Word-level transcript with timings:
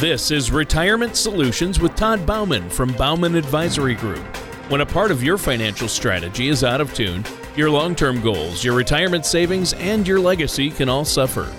This 0.00 0.30
is 0.30 0.50
Retirement 0.50 1.14
Solutions 1.14 1.78
with 1.78 1.94
Todd 1.94 2.24
Bauman 2.24 2.70
from 2.70 2.90
Bauman 2.94 3.34
Advisory 3.34 3.94
Group. 3.94 4.24
When 4.70 4.80
a 4.80 4.86
part 4.86 5.10
of 5.10 5.22
your 5.22 5.36
financial 5.36 5.88
strategy 5.88 6.48
is 6.48 6.64
out 6.64 6.80
of 6.80 6.94
tune, 6.94 7.22
your 7.54 7.68
long 7.68 7.94
term 7.94 8.22
goals, 8.22 8.64
your 8.64 8.74
retirement 8.74 9.26
savings, 9.26 9.74
and 9.74 10.08
your 10.08 10.18
legacy 10.18 10.70
can 10.70 10.88
all 10.88 11.04
suffer. 11.04 11.54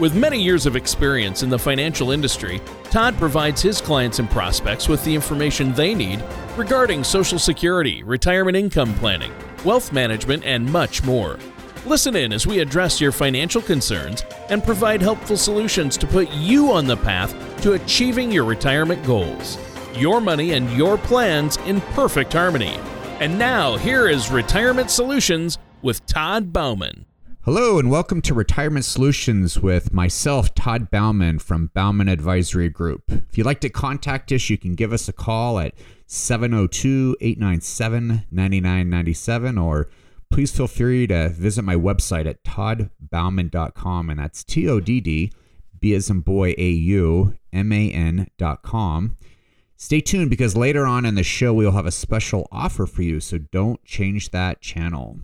With 0.00 0.16
many 0.16 0.42
years 0.42 0.66
of 0.66 0.74
experience 0.74 1.44
in 1.44 1.50
the 1.50 1.58
financial 1.58 2.10
industry, 2.10 2.60
Todd 2.90 3.16
provides 3.16 3.62
his 3.62 3.80
clients 3.80 4.18
and 4.18 4.28
prospects 4.28 4.88
with 4.88 5.04
the 5.04 5.14
information 5.14 5.72
they 5.72 5.94
need 5.94 6.20
regarding 6.56 7.04
Social 7.04 7.38
Security, 7.38 8.02
retirement 8.02 8.56
income 8.56 8.92
planning, 8.94 9.32
wealth 9.64 9.92
management, 9.92 10.44
and 10.44 10.68
much 10.72 11.04
more. 11.04 11.38
Listen 11.86 12.16
in 12.16 12.32
as 12.32 12.46
we 12.46 12.58
address 12.58 13.00
your 13.00 13.12
financial 13.12 13.62
concerns 13.62 14.24
and 14.50 14.62
provide 14.64 15.00
helpful 15.00 15.36
solutions 15.36 15.96
to 15.96 16.06
put 16.06 16.30
you 16.32 16.72
on 16.72 16.86
the 16.86 16.96
path 16.96 17.34
to 17.62 17.74
achieving 17.74 18.30
your 18.32 18.44
retirement 18.44 19.04
goals. 19.06 19.58
Your 19.94 20.20
money 20.20 20.52
and 20.52 20.70
your 20.72 20.98
plans 20.98 21.56
in 21.58 21.80
perfect 21.80 22.32
harmony. 22.32 22.78
And 23.20 23.38
now, 23.38 23.76
here 23.76 24.08
is 24.08 24.30
Retirement 24.30 24.90
Solutions 24.90 25.58
with 25.82 26.04
Todd 26.06 26.52
Bauman. 26.52 27.06
Hello, 27.42 27.78
and 27.78 27.90
welcome 27.90 28.20
to 28.22 28.34
Retirement 28.34 28.84
Solutions 28.84 29.58
with 29.60 29.92
myself, 29.92 30.54
Todd 30.54 30.90
Bauman 30.90 31.38
from 31.38 31.70
Bauman 31.74 32.08
Advisory 32.08 32.68
Group. 32.68 33.04
If 33.10 33.38
you'd 33.38 33.46
like 33.46 33.60
to 33.60 33.70
contact 33.70 34.30
us, 34.32 34.50
you 34.50 34.58
can 34.58 34.74
give 34.74 34.92
us 34.92 35.08
a 35.08 35.12
call 35.12 35.58
at 35.58 35.74
702 36.06 37.16
897 37.20 38.26
9997 38.30 39.58
or 39.58 39.88
please 40.30 40.54
feel 40.56 40.68
free 40.68 41.06
to 41.06 41.28
visit 41.30 41.62
my 41.62 41.74
website 41.74 42.26
at 42.26 42.44
toddbauman.com, 42.44 44.10
and 44.10 44.20
that's 44.20 44.44
T 44.44 44.68
O 44.68 44.80
D 44.80 45.00
D 45.00 45.32
B 45.78 45.94
as 45.94 46.10
in 46.10 46.20
boy 46.20 46.54
A 46.58 46.70
U 46.70 47.34
M 47.52 47.72
A 47.72 47.90
N.com. 47.90 49.16
Stay 49.76 50.00
tuned 50.00 50.28
because 50.28 50.56
later 50.56 50.84
on 50.86 51.04
in 51.04 51.14
the 51.14 51.22
show, 51.22 51.54
we'll 51.54 51.70
have 51.70 51.86
a 51.86 51.92
special 51.92 52.48
offer 52.50 52.84
for 52.84 53.02
you, 53.02 53.20
so 53.20 53.38
don't 53.38 53.84
change 53.84 54.30
that 54.30 54.60
channel. 54.60 55.20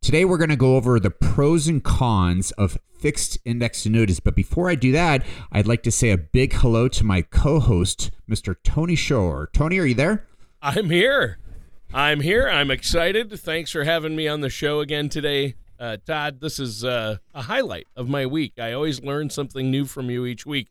Today, 0.00 0.24
we're 0.24 0.38
going 0.38 0.50
to 0.50 0.56
go 0.56 0.76
over 0.76 1.00
the 1.00 1.10
pros 1.10 1.66
and 1.66 1.82
cons 1.82 2.52
of 2.52 2.78
fixed 2.98 3.38
index 3.44 3.84
annuities. 3.84 4.20
But 4.20 4.36
before 4.36 4.70
I 4.70 4.76
do 4.76 4.92
that, 4.92 5.26
I'd 5.50 5.66
like 5.66 5.82
to 5.82 5.90
say 5.90 6.10
a 6.10 6.16
big 6.16 6.52
hello 6.54 6.86
to 6.88 7.04
my 7.04 7.22
co 7.22 7.58
host, 7.58 8.10
Mr. 8.30 8.54
Tony 8.62 8.94
Shore. 8.94 9.50
Tony, 9.52 9.78
are 9.78 9.84
you 9.84 9.94
there? 9.94 10.26
I'm 10.62 10.88
here. 10.88 11.38
I'm 11.92 12.20
here. 12.20 12.48
I'm 12.48 12.70
excited. 12.70 13.38
Thanks 13.40 13.72
for 13.72 13.84
having 13.84 14.14
me 14.14 14.28
on 14.28 14.40
the 14.40 14.48
show 14.50 14.80
again 14.80 15.08
today. 15.08 15.54
Uh, 15.78 15.96
Todd, 16.06 16.40
this 16.40 16.58
is 16.58 16.84
uh, 16.84 17.16
a 17.34 17.42
highlight 17.42 17.86
of 17.96 18.08
my 18.08 18.26
week. 18.26 18.54
I 18.58 18.72
always 18.72 19.02
learn 19.02 19.30
something 19.30 19.70
new 19.70 19.86
from 19.86 20.08
you 20.10 20.24
each 20.26 20.46
week. 20.46 20.68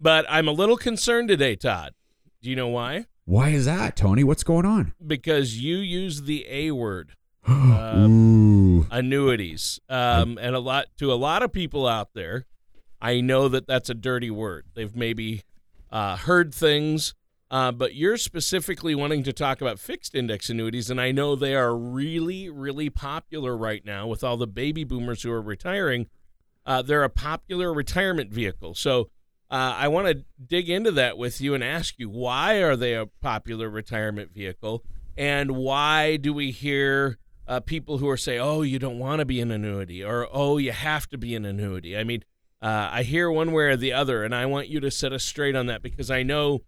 But 0.00 0.26
I'm 0.28 0.48
a 0.48 0.52
little 0.52 0.76
concerned 0.76 1.28
today, 1.28 1.56
Todd. 1.56 1.92
Do 2.40 2.48
you 2.48 2.56
know 2.56 2.68
why? 2.68 3.06
Why 3.24 3.50
is 3.50 3.64
that, 3.64 3.96
Tony? 3.96 4.22
What's 4.22 4.44
going 4.44 4.64
on? 4.64 4.94
Because 5.04 5.58
you 5.62 5.76
use 5.78 6.22
the 6.22 6.46
A 6.48 6.70
word. 6.70 7.12
Ooh. 7.50 8.86
annuities. 8.90 9.80
Um, 9.88 10.38
and 10.40 10.54
a 10.54 10.60
lot 10.60 10.86
to 10.98 11.12
a 11.12 11.14
lot 11.14 11.42
of 11.42 11.52
people 11.52 11.86
out 11.86 12.10
there, 12.14 12.46
I 13.00 13.20
know 13.20 13.48
that 13.48 13.66
that's 13.66 13.88
a 13.90 13.94
dirty 13.94 14.30
word. 14.30 14.66
They've 14.74 14.94
maybe 14.94 15.42
uh, 15.90 16.16
heard 16.16 16.54
things, 16.54 17.14
uh, 17.50 17.72
but 17.72 17.94
you're 17.94 18.16
specifically 18.16 18.94
wanting 18.94 19.24
to 19.24 19.32
talk 19.32 19.60
about 19.60 19.80
fixed 19.80 20.14
index 20.14 20.48
annuities, 20.48 20.88
and 20.88 21.00
I 21.00 21.10
know 21.10 21.34
they 21.34 21.56
are 21.56 21.76
really, 21.76 22.48
really 22.48 22.90
popular 22.90 23.56
right 23.56 23.84
now 23.84 24.06
with 24.06 24.22
all 24.22 24.36
the 24.36 24.46
baby 24.46 24.84
boomers 24.84 25.22
who 25.22 25.32
are 25.32 25.42
retiring. 25.42 26.08
Uh, 26.64 26.82
they're 26.82 27.02
a 27.02 27.10
popular 27.10 27.74
retirement 27.74 28.30
vehicle. 28.30 28.74
So 28.74 29.10
uh, 29.50 29.74
I 29.76 29.88
want 29.88 30.06
to 30.06 30.24
dig 30.44 30.70
into 30.70 30.92
that 30.92 31.18
with 31.18 31.40
you 31.40 31.54
and 31.54 31.64
ask 31.64 31.98
you 31.98 32.08
why 32.08 32.62
are 32.62 32.76
they 32.76 32.94
a 32.94 33.06
popular 33.06 33.68
retirement 33.68 34.32
vehicle, 34.32 34.84
and 35.16 35.50
why 35.50 36.18
do 36.18 36.32
we 36.32 36.52
hear 36.52 37.18
uh, 37.48 37.58
people 37.58 37.98
who 37.98 38.08
are 38.08 38.16
saying, 38.16 38.40
"Oh, 38.40 38.62
you 38.62 38.78
don't 38.78 39.00
want 39.00 39.18
to 39.18 39.24
be 39.24 39.40
an 39.40 39.50
annuity," 39.50 40.04
or 40.04 40.28
"Oh, 40.30 40.58
you 40.58 40.70
have 40.70 41.08
to 41.08 41.18
be 41.18 41.34
an 41.34 41.44
annuity." 41.44 41.98
I 41.98 42.04
mean, 42.04 42.22
uh, 42.62 42.90
I 42.92 43.02
hear 43.02 43.28
one 43.28 43.50
way 43.50 43.64
or 43.64 43.76
the 43.76 43.92
other, 43.92 44.22
and 44.22 44.32
I 44.32 44.46
want 44.46 44.68
you 44.68 44.78
to 44.78 44.90
set 44.90 45.12
us 45.12 45.24
straight 45.24 45.56
on 45.56 45.66
that 45.66 45.82
because 45.82 46.12
I 46.12 46.22
know 46.22 46.60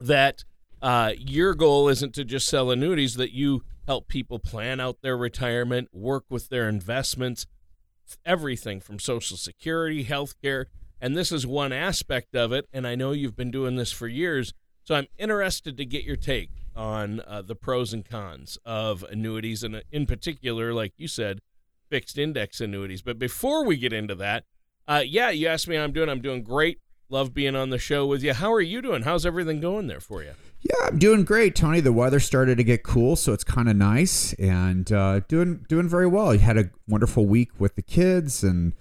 that 0.00 0.44
uh, 0.80 1.12
your 1.18 1.54
goal 1.54 1.88
isn't 1.88 2.14
to 2.14 2.24
just 2.24 2.48
sell 2.48 2.70
annuities; 2.70 3.14
that 3.14 3.32
you 3.32 3.62
help 3.86 4.08
people 4.08 4.38
plan 4.38 4.80
out 4.80 5.00
their 5.02 5.16
retirement, 5.16 5.88
work 5.92 6.24
with 6.28 6.48
their 6.48 6.68
investments, 6.68 7.46
everything 8.24 8.80
from 8.80 8.98
Social 8.98 9.36
Security, 9.36 10.04
healthcare, 10.04 10.66
and 11.00 11.16
this 11.16 11.32
is 11.32 11.46
one 11.46 11.72
aspect 11.72 12.34
of 12.34 12.52
it. 12.52 12.66
And 12.72 12.86
I 12.86 12.94
know 12.94 13.12
you've 13.12 13.36
been 13.36 13.50
doing 13.50 13.76
this 13.76 13.92
for 13.92 14.06
years, 14.06 14.52
so 14.84 14.94
I'm 14.94 15.06
interested 15.18 15.76
to 15.76 15.84
get 15.84 16.04
your 16.04 16.16
take 16.16 16.50
on 16.74 17.20
uh, 17.26 17.42
the 17.42 17.56
pros 17.56 17.92
and 17.92 18.08
cons 18.08 18.56
of 18.64 19.02
annuities, 19.04 19.62
and 19.62 19.76
uh, 19.76 19.80
in 19.90 20.06
particular, 20.06 20.72
like 20.72 20.92
you 20.96 21.08
said, 21.08 21.40
fixed 21.90 22.18
index 22.18 22.60
annuities. 22.60 23.02
But 23.02 23.18
before 23.18 23.64
we 23.64 23.76
get 23.76 23.92
into 23.92 24.14
that, 24.16 24.44
uh, 24.86 25.02
yeah, 25.04 25.30
you 25.30 25.48
asked 25.48 25.68
me 25.68 25.76
how 25.76 25.82
I'm 25.82 25.92
doing. 25.92 26.08
I'm 26.08 26.22
doing 26.22 26.42
great. 26.42 26.78
Love 27.10 27.32
being 27.32 27.56
on 27.56 27.70
the 27.70 27.78
show 27.78 28.06
with 28.06 28.22
you. 28.22 28.34
How 28.34 28.52
are 28.52 28.60
you 28.60 28.82
doing? 28.82 29.02
How's 29.02 29.24
everything 29.24 29.60
going 29.60 29.86
there 29.86 30.00
for 30.00 30.22
you? 30.22 30.32
Yeah, 30.60 30.88
I'm 30.88 30.98
doing 30.98 31.24
great, 31.24 31.56
Tony. 31.56 31.80
The 31.80 31.90
weather 31.90 32.20
started 32.20 32.58
to 32.58 32.64
get 32.64 32.82
cool, 32.82 33.16
so 33.16 33.32
it's 33.32 33.44
kind 33.44 33.66
of 33.66 33.76
nice, 33.76 34.34
and 34.34 34.92
uh, 34.92 35.20
doing 35.20 35.64
doing 35.68 35.88
very 35.88 36.06
well. 36.06 36.34
You 36.34 36.40
had 36.40 36.58
a 36.58 36.68
wonderful 36.86 37.24
week 37.24 37.58
with 37.58 37.76
the 37.76 37.82
kids, 37.82 38.42
and 38.42 38.74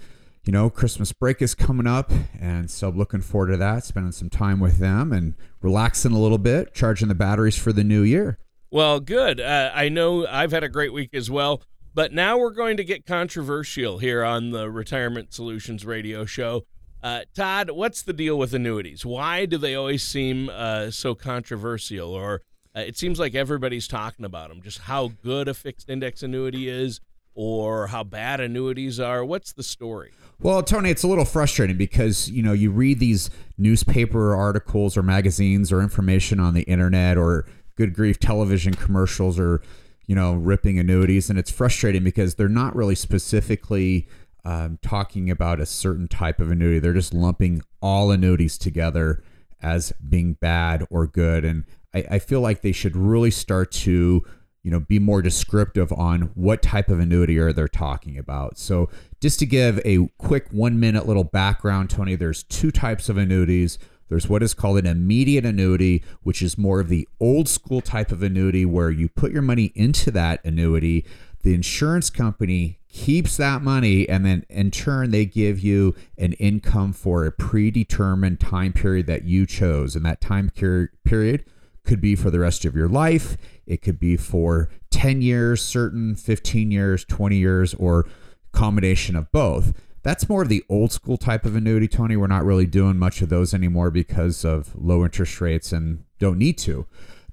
you 0.44 0.52
know, 0.52 0.70
Christmas 0.70 1.14
break 1.14 1.42
is 1.42 1.56
coming 1.56 1.88
up, 1.88 2.12
and 2.38 2.70
so 2.70 2.90
I'm 2.90 2.98
looking 2.98 3.22
forward 3.22 3.52
to 3.52 3.58
that. 3.58 3.86
Spending 3.86 4.12
some 4.12 4.30
time 4.30 4.60
with 4.60 4.80
them 4.80 5.14
and 5.14 5.36
relaxing 5.62 6.12
a 6.12 6.20
little 6.20 6.38
bit, 6.38 6.74
charging 6.74 7.08
the 7.08 7.16
batteries 7.16 7.58
for 7.58 7.72
the 7.72 7.84
new 7.86 8.02
year. 8.02 8.40
Well, 8.70 9.00
good. 9.00 9.40
Uh, 9.40 9.72
I 9.74 9.88
know 9.88 10.28
I've 10.28 10.52
had 10.52 10.66
a 10.66 10.70
great 10.70 10.92
week 10.92 11.14
as 11.14 11.32
well, 11.32 11.62
but 11.94 12.12
now 12.12 12.38
we're 12.38 12.52
going 12.52 12.76
to 12.76 12.84
get 12.84 13.06
controversial 13.06 14.00
here 14.00 14.26
on 14.26 14.52
the 14.52 14.70
Retirement 14.70 15.34
Solutions 15.34 15.86
Radio 15.86 16.26
Show. 16.26 16.66
Uh, 17.08 17.22
Todd, 17.34 17.72
what's 17.72 18.02
the 18.02 18.12
deal 18.12 18.38
with 18.38 18.54
annuities? 18.54 19.06
Why 19.06 19.46
do 19.46 19.58
they 19.58 19.76
always 19.76 20.04
seem 20.04 20.50
uh, 20.50 20.92
so 20.92 21.16
controversial? 21.16 22.10
Or 22.14 22.42
uh, 22.76 22.82
it 22.82 22.98
seems 22.98 23.18
like 23.18 23.34
everybody's 23.34 23.88
talking 23.88 24.26
about 24.26 24.50
them, 24.50 24.62
just 24.62 24.80
how 24.80 25.14
good 25.24 25.48
a 25.48 25.54
fixed 25.54 25.90
index 25.90 26.22
annuity 26.22 26.68
is 26.68 27.00
or 27.34 27.88
how 27.88 28.04
bad 28.04 28.42
annuities 28.42 29.00
are. 29.00 29.24
What's 29.24 29.54
the 29.54 29.64
story? 29.64 30.12
Well, 30.42 30.62
Tony, 30.62 30.90
it's 30.90 31.04
a 31.04 31.08
little 31.08 31.24
frustrating 31.24 31.78
because 31.78 32.30
you 32.30 32.44
know 32.44 32.52
you 32.52 32.72
read 32.72 33.00
these 33.00 33.30
newspaper 33.58 34.36
articles 34.36 34.98
or 34.98 35.02
magazines 35.02 35.72
or 35.72 35.82
information 35.82 36.42
on 36.42 36.56
the 36.56 36.64
internet 36.64 37.18
or 37.18 37.46
good 37.76 37.94
grief 37.94 38.20
television 38.20 38.74
commercials 38.74 39.40
or 39.40 39.62
you 40.08 40.16
know 40.16 40.34
ripping 40.34 40.78
annuities, 40.78 41.30
and 41.30 41.40
it's 41.40 41.52
frustrating 41.52 42.04
because 42.04 42.36
they're 42.36 42.50
not 42.50 42.76
really 42.76 42.96
specifically 42.96 44.10
um, 44.46 44.80
talking 44.82 45.30
about 45.30 45.60
a 45.60 45.66
certain 45.66 46.08
type 46.08 46.40
of 46.40 46.52
annuity. 46.52 46.80
They're 46.80 46.94
just 46.94 47.14
lumping 47.14 47.62
all 47.82 48.12
annuities 48.12 48.58
together 48.58 49.24
as 49.62 49.92
being 50.08 50.34
bad 50.34 50.86
or 50.90 51.08
good, 51.08 51.44
and 51.44 51.66
I, 51.94 52.06
I 52.12 52.20
feel 52.20 52.42
like 52.42 52.62
they 52.62 52.72
should 52.72 52.96
really 52.96 53.32
start 53.32 53.72
to 53.74 54.24
you 54.68 54.72
know 54.72 54.82
be 54.82 55.00
more 55.00 55.22
descriptive 55.22 55.94
on 55.94 56.24
what 56.36 56.62
type 56.62 56.90
of 56.90 57.00
annuity 57.00 57.40
are 57.40 57.54
they're 57.54 57.70
talking 57.70 58.18
about. 58.18 58.58
So 58.58 58.90
just 59.22 59.40
to 59.40 59.46
give 59.46 59.80
a 59.86 60.08
quick 60.18 60.48
one 60.52 60.78
minute 60.78 61.08
little 61.08 61.24
background 61.24 61.90
tony 61.90 62.16
there's 62.16 62.44
two 62.44 62.72
types 62.72 63.08
of 63.08 63.18
annuities. 63.18 63.80
There's 64.10 64.28
what 64.28 64.44
is 64.44 64.54
called 64.54 64.78
an 64.80 64.86
immediate 64.86 65.46
annuity 65.46 66.04
which 66.24 66.42
is 66.42 66.58
more 66.58 66.82
of 66.82 66.90
the 66.90 67.08
old 67.20 67.48
school 67.48 67.80
type 67.80 68.12
of 68.12 68.22
annuity 68.22 68.66
where 68.66 68.92
you 68.92 69.08
put 69.08 69.32
your 69.32 69.42
money 69.42 69.72
into 69.74 70.12
that 70.12 70.44
annuity. 70.44 71.06
The 71.44 71.54
insurance 71.54 72.10
company 72.10 72.80
keeps 72.98 73.38
that 73.38 73.62
money 73.62 74.08
and 74.10 74.26
then 74.26 74.46
in 74.50 74.72
turn 74.72 75.12
they 75.12 75.26
give 75.26 75.60
you 75.60 75.96
an 76.18 76.34
income 76.34 76.92
for 76.92 77.26
a 77.26 77.32
predetermined 77.32 78.40
time 78.40 78.74
period 78.74 79.06
that 79.08 79.24
you 79.24 79.46
chose 79.46 79.96
and 79.96 80.06
that 80.06 80.20
time 80.20 80.50
period 80.50 81.46
could 81.86 82.02
be 82.02 82.16
for 82.16 82.32
the 82.32 82.40
rest 82.40 82.66
of 82.66 82.76
your 82.76 82.90
life 82.90 83.38
it 83.68 83.82
could 83.82 84.00
be 84.00 84.18
for 84.18 84.70
10 84.98 85.22
years, 85.22 85.62
certain 85.62 86.16
15 86.16 86.72
years, 86.72 87.06
20 87.06 87.36
years, 87.36 87.74
or 87.76 88.08
combination 88.52 89.16
of 89.16 89.32
both. 89.32 89.74
That's 90.02 90.30
more 90.30 90.42
of 90.42 90.50
the 90.50 90.64
old 90.70 90.92
school 90.92 91.18
type 91.18 91.46
of 91.46 91.56
annuity, 91.56 91.88
Tony. 91.88 92.16
We're 92.16 92.28
not 92.28 92.46
really 92.46 92.66
doing 92.66 92.98
much 92.98 93.22
of 93.22 93.30
those 93.30 93.54
anymore 93.54 93.92
because 93.92 94.46
of 94.46 94.74
low 94.76 95.04
interest 95.04 95.40
rates 95.42 95.72
and 95.72 96.04
don't 96.18 96.40
need 96.40 96.58
to. 96.60 96.88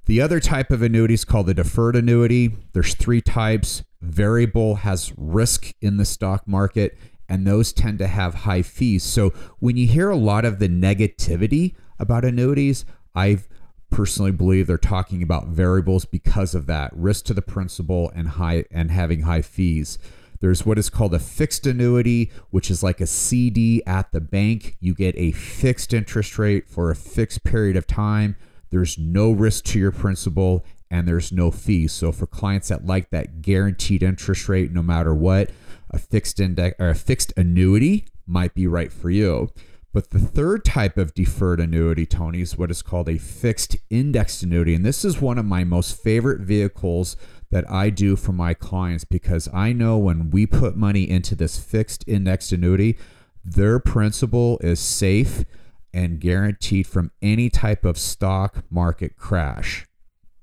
The 0.07 0.21
other 0.21 0.41
type 0.41 0.71
of 0.71 0.83
annuity 0.83 1.15
is 1.15 1.25
called 1.25 1.47
the 1.47 1.55
deferred 1.55 1.97
annuity. 1.97 2.55
There's 2.73 2.95
three 2.95 3.23
types. 3.23 3.83
Variable 4.05 4.77
has 4.77 5.13
risk 5.17 5.73
in 5.81 5.97
the 5.97 6.05
stock 6.05 6.47
market, 6.47 6.97
and 7.29 7.47
those 7.47 7.73
tend 7.73 7.99
to 7.99 8.07
have 8.07 8.35
high 8.35 8.63
fees. 8.63 9.03
So 9.03 9.31
when 9.59 9.77
you 9.77 9.87
hear 9.87 10.11
a 10.11 10.17
lot 10.17 10.45
of 10.45 10.59
the 10.59 10.69
negativity 10.69 11.75
about 11.99 12.25
annuities, 12.25 12.85
I've 13.15 13.49
personally 13.91 14.33
believe 14.33 14.67
they're 14.67 14.77
talking 14.77 15.23
about 15.23 15.47
variables 15.47 16.05
because 16.05 16.55
of 16.55 16.67
that 16.67 16.91
risk 16.95 17.27
to 17.27 17.35
the 17.35 17.43
principal 17.43 18.11
and 18.15 18.29
high 18.29 18.65
and 18.71 18.91
having 18.91 19.23
high 19.23 19.43
fees. 19.43 19.99
There's 20.41 20.67
what 20.67 20.79
is 20.79 20.91
called 20.91 21.15
a 21.15 21.19
fixed 21.19 21.67
annuity, 21.67 22.31
which 22.51 22.71
is 22.71 22.83
like 22.83 23.01
a 23.01 23.07
CD 23.07 23.83
at 23.87 24.13
the 24.13 24.21
bank. 24.21 24.77
You 24.81 24.95
get 24.95 25.15
a 25.17 25.33
fixed 25.33 25.95
interest 25.95 26.39
rate 26.39 26.69
for 26.69 26.91
a 26.91 26.97
fixed 26.97 27.45
period 27.45 27.77
of 27.77 27.87
time. 27.87 28.37
There's 28.71 28.99
no 28.99 29.31
risk 29.31 29.65
to 29.67 29.79
your 29.79 29.93
principal 29.93 30.65
and 30.95 31.09
there's 31.09 31.33
no 31.33 31.51
fees. 31.51 31.93
So 31.93 32.13
for 32.13 32.29
clients 32.29 32.69
that 32.69 32.87
like 32.87 33.11
that 33.11 33.43
guaranteed 33.43 34.01
interest 34.01 34.49
rate 34.49 34.71
no 34.71 34.81
matter 34.81 35.13
what, 35.13 35.51
a 35.91 35.99
fixed 35.99 36.39
index 36.39 36.77
or 36.79 36.89
a 36.89 36.95
fixed 36.95 37.33
annuity 37.37 38.07
might 38.29 38.55
be 38.55 38.69
right 38.69 38.93
for 38.93 39.11
you. 39.11 39.51
But 39.93 40.11
the 40.11 40.21
third 40.21 40.65
type 40.65 40.97
of 40.97 41.13
deferred 41.13 41.59
annuity, 41.59 42.07
Tony, 42.07 42.43
is 42.43 42.57
what 42.57 42.71
is 42.71 42.81
called 42.81 43.09
a 43.09 43.19
fixed 43.19 43.77
indexed 43.91 44.45
annuity. 44.45 44.73
And 44.73 44.87
this 44.87 45.05
is 45.05 45.21
one 45.21 45.37
of 45.37 45.45
my 45.45 45.65
most 45.65 46.01
favorite 46.01 46.43
vehicles 46.43 47.17
that 47.51 47.69
I 47.69 47.91
do 47.91 48.15
for 48.15 48.33
my 48.33 48.55
clients 48.55 49.05
because 49.05 49.49
I 49.53 49.73
know 49.73 49.99
when 49.99 50.31
we 50.31 50.47
put 50.47 50.77
money 50.77 51.11
into 51.11 51.35
this 51.35 51.59
fixed 51.59 52.05
indexed 52.07 52.53
annuity, 52.53 52.99
their 53.45 53.81
principal 53.81 54.59
is 54.61 54.79
safe 54.79 55.45
and 55.93 56.21
guaranteed 56.21 56.87
from 56.87 57.11
any 57.21 57.51
type 57.51 57.85
of 57.85 57.99
stock 57.99 58.63
market 58.71 59.17
crash. 59.17 59.87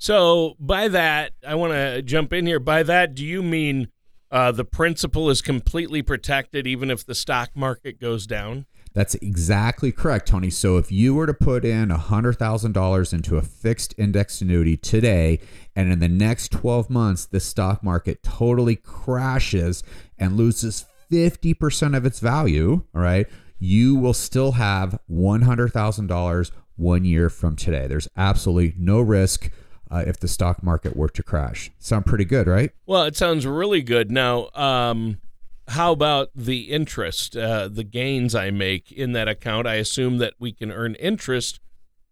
So, 0.01 0.55
by 0.59 0.87
that, 0.87 1.33
I 1.47 1.53
want 1.53 1.73
to 1.73 2.01
jump 2.01 2.33
in 2.33 2.47
here. 2.47 2.59
By 2.59 2.81
that, 2.81 3.13
do 3.13 3.23
you 3.23 3.43
mean 3.43 3.89
uh, 4.31 4.51
the 4.51 4.65
principal 4.65 5.29
is 5.29 5.43
completely 5.43 6.01
protected 6.01 6.65
even 6.65 6.89
if 6.89 7.05
the 7.05 7.13
stock 7.13 7.51
market 7.53 8.01
goes 8.01 8.25
down? 8.25 8.65
That's 8.95 9.13
exactly 9.13 9.91
correct, 9.91 10.27
Tony. 10.27 10.49
So 10.49 10.77
if 10.77 10.91
you 10.91 11.13
were 11.13 11.27
to 11.27 11.35
put 11.35 11.63
in 11.63 11.89
$100,000 11.89 13.13
into 13.13 13.37
a 13.37 13.43
fixed 13.43 13.93
index 13.95 14.41
annuity 14.41 14.75
today, 14.75 15.39
and 15.75 15.91
in 15.91 15.99
the 15.99 16.09
next 16.09 16.51
12 16.51 16.89
months, 16.89 17.27
the 17.27 17.39
stock 17.39 17.83
market 17.83 18.23
totally 18.23 18.77
crashes 18.77 19.83
and 20.17 20.35
loses 20.35 20.83
50% 21.11 21.95
of 21.95 22.07
its 22.07 22.19
value, 22.19 22.81
all 22.95 23.01
right, 23.01 23.27
you 23.59 23.95
will 23.97 24.15
still 24.15 24.53
have 24.53 24.99
$100,000 25.11 26.51
one 26.75 27.05
year 27.05 27.29
from 27.29 27.55
today. 27.55 27.85
There's 27.85 28.07
absolutely 28.17 28.73
no 28.79 28.99
risk. 28.99 29.51
Uh, 29.91 30.03
if 30.07 30.17
the 30.17 30.27
stock 30.27 30.63
market 30.63 30.95
were 30.95 31.09
to 31.09 31.21
crash, 31.21 31.69
sound 31.77 32.05
pretty 32.05 32.23
good, 32.23 32.47
right? 32.47 32.71
Well, 32.85 33.03
it 33.03 33.17
sounds 33.17 33.45
really 33.45 33.81
good. 33.81 34.09
Now, 34.09 34.49
um, 34.55 35.19
how 35.67 35.91
about 35.91 36.29
the 36.33 36.71
interest, 36.71 37.35
uh, 37.35 37.67
the 37.67 37.83
gains 37.83 38.33
I 38.33 38.51
make 38.51 38.91
in 38.91 39.11
that 39.13 39.27
account? 39.27 39.67
I 39.67 39.75
assume 39.75 40.17
that 40.19 40.35
we 40.39 40.53
can 40.53 40.71
earn 40.71 40.95
interest 40.95 41.59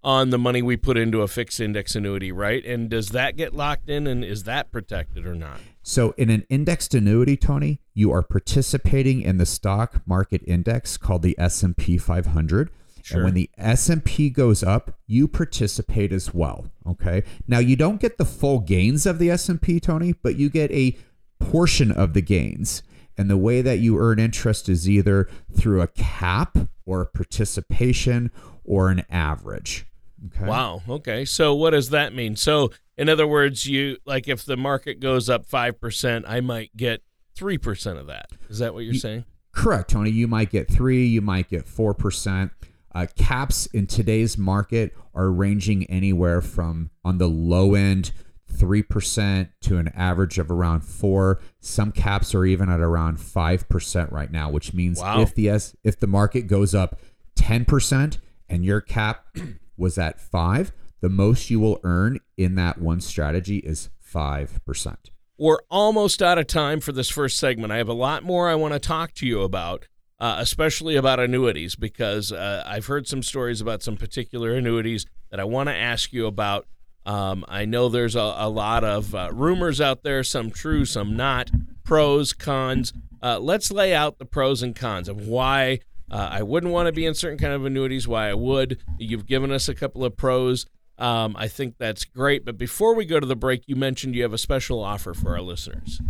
on 0.03 0.29
the 0.29 0.37
money 0.37 0.61
we 0.61 0.77
put 0.77 0.97
into 0.97 1.21
a 1.21 1.27
fixed 1.27 1.59
index 1.59 1.95
annuity, 1.95 2.31
right? 2.31 2.65
And 2.65 2.89
does 2.89 3.09
that 3.09 3.35
get 3.35 3.53
locked 3.53 3.89
in 3.89 4.07
and 4.07 4.23
is 4.23 4.43
that 4.43 4.71
protected 4.71 5.25
or 5.25 5.35
not? 5.35 5.59
So 5.81 6.13
in 6.17 6.29
an 6.29 6.45
indexed 6.49 6.93
annuity, 6.93 7.35
Tony, 7.35 7.81
you 7.93 8.11
are 8.11 8.21
participating 8.21 9.21
in 9.21 9.37
the 9.37 9.45
stock 9.45 10.01
market 10.05 10.41
index 10.45 10.97
called 10.97 11.21
the 11.21 11.37
S&P 11.37 11.97
500. 11.97 12.69
Sure. 13.09 13.17
And 13.17 13.25
when 13.25 13.33
the 13.33 13.49
S&P 13.57 14.29
goes 14.29 14.61
up, 14.61 14.93
you 15.07 15.27
participate 15.27 16.11
as 16.11 16.31
well, 16.31 16.71
okay? 16.87 17.23
Now 17.47 17.57
you 17.57 17.75
don't 17.75 17.99
get 17.99 18.19
the 18.19 18.25
full 18.25 18.59
gains 18.59 19.07
of 19.07 19.17
the 19.17 19.31
S&P, 19.31 19.79
Tony, 19.79 20.13
but 20.13 20.35
you 20.35 20.47
get 20.49 20.71
a 20.71 20.95
portion 21.39 21.91
of 21.91 22.13
the 22.13 22.21
gains. 22.21 22.83
And 23.17 23.29
the 23.29 23.35
way 23.37 23.63
that 23.63 23.79
you 23.79 23.97
earn 23.97 24.19
interest 24.19 24.69
is 24.69 24.87
either 24.87 25.27
through 25.51 25.81
a 25.81 25.87
cap 25.87 26.55
or 26.85 27.01
a 27.01 27.05
participation 27.07 28.29
or 28.63 28.89
an 28.89 29.03
average. 29.09 29.87
Okay. 30.27 30.45
Wow. 30.45 30.83
Okay. 30.87 31.25
So 31.25 31.55
what 31.55 31.71
does 31.71 31.89
that 31.89 32.13
mean? 32.13 32.35
So 32.35 32.69
in 32.95 33.09
other 33.09 33.25
words, 33.25 33.65
you 33.65 33.97
like 34.05 34.27
if 34.27 34.45
the 34.45 34.55
market 34.55 34.99
goes 34.99 35.29
up 35.29 35.49
5%, 35.49 36.23
I 36.27 36.41
might 36.41 36.77
get 36.77 37.01
3% 37.35 37.99
of 37.99 38.07
that. 38.07 38.27
Is 38.49 38.59
that 38.59 38.73
what 38.73 38.83
you're 38.83 38.93
saying? 38.93 39.25
Correct, 39.51 39.89
Tony. 39.89 40.11
You 40.11 40.27
might 40.27 40.51
get 40.51 40.69
3, 40.69 41.05
you 41.05 41.21
might 41.21 41.49
get 41.49 41.65
4%. 41.65 42.51
Uh, 42.93 43.05
caps 43.15 43.67
in 43.67 43.85
today's 43.85 44.37
market 44.37 44.95
are 45.13 45.29
ranging 45.29 45.85
anywhere 45.85 46.41
from 46.41 46.89
on 47.03 47.17
the 47.17 47.27
low 47.27 47.75
end 47.75 48.11
3% 48.51 49.49
to 49.61 49.77
an 49.77 49.89
average 49.89 50.39
of 50.39 50.49
around 50.49 50.81
4 50.81 51.39
some 51.59 51.91
caps 51.91 52.33
are 52.33 52.45
even 52.45 52.69
at 52.69 52.79
around 52.79 53.17
5% 53.17 54.11
right 54.11 54.31
now 54.31 54.49
which 54.49 54.73
means 54.73 54.99
wow. 54.99 55.21
if 55.21 55.35
the 55.35 55.49
S, 55.49 55.75
if 55.83 55.99
the 55.99 56.07
market 56.07 56.47
goes 56.47 56.73
up 56.73 56.99
10% 57.35 58.17
and 58.49 58.65
your 58.65 58.81
cap 58.81 59.25
was 59.77 59.97
at 59.97 60.19
5 60.19 60.71
the 61.01 61.09
most 61.09 61.49
you 61.49 61.59
will 61.59 61.79
earn 61.83 62.19
in 62.37 62.55
that 62.55 62.79
one 62.79 63.01
strategy 63.01 63.57
is 63.57 63.89
5% 64.13 64.95
we're 65.37 65.61
almost 65.69 66.21
out 66.21 66.37
of 66.37 66.47
time 66.47 66.81
for 66.81 66.91
this 66.91 67.07
first 67.07 67.37
segment. 67.37 67.71
I 67.71 67.77
have 67.77 67.87
a 67.87 67.93
lot 67.93 68.23
more 68.23 68.49
i 68.49 68.55
want 68.55 68.73
to 68.73 68.79
talk 68.79 69.13
to 69.13 69.27
you 69.27 69.41
about 69.41 69.87
uh, 70.19 70.35
especially 70.39 70.95
about 70.95 71.19
annuities 71.19 71.75
because 71.75 72.31
uh, 72.31 72.63
i've 72.65 72.87
heard 72.87 73.07
some 73.07 73.23
stories 73.23 73.61
about 73.61 73.81
some 73.81 73.97
particular 73.97 74.53
annuities 74.53 75.05
that 75.31 75.39
i 75.39 75.43
want 75.43 75.69
to 75.69 75.75
ask 75.75 76.13
you 76.13 76.25
about 76.25 76.65
um, 77.05 77.43
I 77.47 77.65
know 77.65 77.89
there's 77.89 78.15
a, 78.15 78.35
a 78.37 78.49
lot 78.49 78.83
of 78.83 79.15
uh, 79.15 79.29
rumors 79.33 79.81
out 79.81 80.03
there, 80.03 80.23
some 80.23 80.51
true, 80.51 80.85
some 80.85 81.15
not, 81.15 81.49
pros, 81.83 82.33
cons. 82.33 82.93
Uh, 83.23 83.39
let's 83.39 83.71
lay 83.71 83.95
out 83.95 84.19
the 84.19 84.25
pros 84.25 84.61
and 84.61 84.75
cons 84.75 85.09
of 85.09 85.27
why 85.27 85.79
uh, 86.11 86.29
I 86.31 86.43
wouldn't 86.43 86.71
want 86.71 86.85
to 86.85 86.91
be 86.91 87.05
in 87.05 87.13
certain 87.13 87.39
kind 87.39 87.53
of 87.53 87.65
annuities, 87.65 88.07
why 88.07 88.29
I 88.29 88.33
would. 88.33 88.79
You've 88.97 89.25
given 89.25 89.51
us 89.51 89.67
a 89.67 89.73
couple 89.75 90.05
of 90.05 90.17
pros. 90.17 90.65
Um, 90.99 91.35
I 91.37 91.47
think 91.47 91.77
that's 91.77 92.05
great. 92.05 92.45
But 92.45 92.57
before 92.57 92.93
we 92.93 93.05
go 93.05 93.19
to 93.19 93.25
the 93.25 93.35
break, 93.35 93.63
you 93.67 93.75
mentioned 93.75 94.15
you 94.15 94.23
have 94.23 94.33
a 94.33 94.37
special 94.37 94.83
offer 94.83 95.13
for 95.13 95.31
our 95.31 95.41
listeners. 95.41 96.01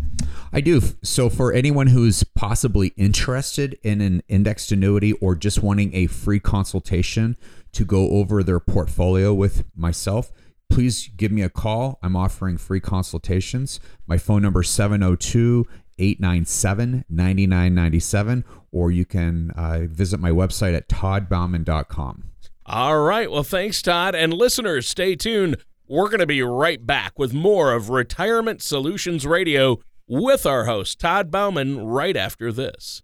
I 0.52 0.62
do. 0.62 0.82
So, 1.04 1.30
for 1.30 1.54
anyone 1.54 1.88
who's 1.88 2.24
possibly 2.24 2.94
interested 2.98 3.78
in 3.84 4.02
an 4.02 4.24
indexed 4.28 4.72
annuity 4.72 5.14
or 5.14 5.36
just 5.36 5.62
wanting 5.62 5.94
a 5.94 6.08
free 6.08 6.40
consultation 6.40 7.38
to 7.74 7.86
go 7.86 8.10
over 8.12 8.44
their 8.44 8.60
portfolio 8.60 9.34
with 9.34 9.64
myself, 9.76 10.32
please 10.70 11.10
give 11.16 11.32
me 11.32 11.42
a 11.42 11.50
call. 11.50 12.00
I'm 12.02 12.16
offering 12.16 12.58
free 12.58 12.80
consultations. 12.80 13.80
My 14.08 14.18
phone 14.18 14.42
number 14.42 14.62
is 14.62 14.70
702 14.70 15.66
897 15.98 17.06
9997, 17.10 18.46
or 18.72 18.92
you 18.92 19.06
can 19.06 19.52
uh, 19.52 19.82
visit 19.84 20.20
my 20.20 20.32
website 20.32 20.76
at 20.76 20.88
toddbauman.com. 20.88 22.24
All 22.66 23.02
right. 23.02 23.30
Well, 23.30 23.44
thanks, 23.44 23.82
Todd. 23.82 24.16
And 24.16 24.34
listeners, 24.34 24.88
stay 24.88 25.16
tuned. 25.16 25.58
We're 25.88 26.08
going 26.08 26.20
to 26.20 26.28
be 26.28 26.44
right 26.44 26.86
back 26.86 27.18
with 27.18 27.34
more 27.34 27.74
of 27.74 27.90
Retirement 27.90 28.62
Solutions 28.62 29.26
Radio 29.26 29.80
with 30.10 30.48
our 30.48 30.66
host, 30.66 31.00
Todd 31.00 31.30
Bauman, 31.30 31.86
right 31.86 32.18
after 32.18 32.52
this. 32.52 33.04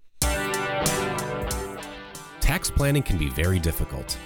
Tax 2.42 2.72
planning 2.72 3.04
can 3.04 3.19
be 3.19 3.30
very 3.30 3.60
difficult, 3.60 4.18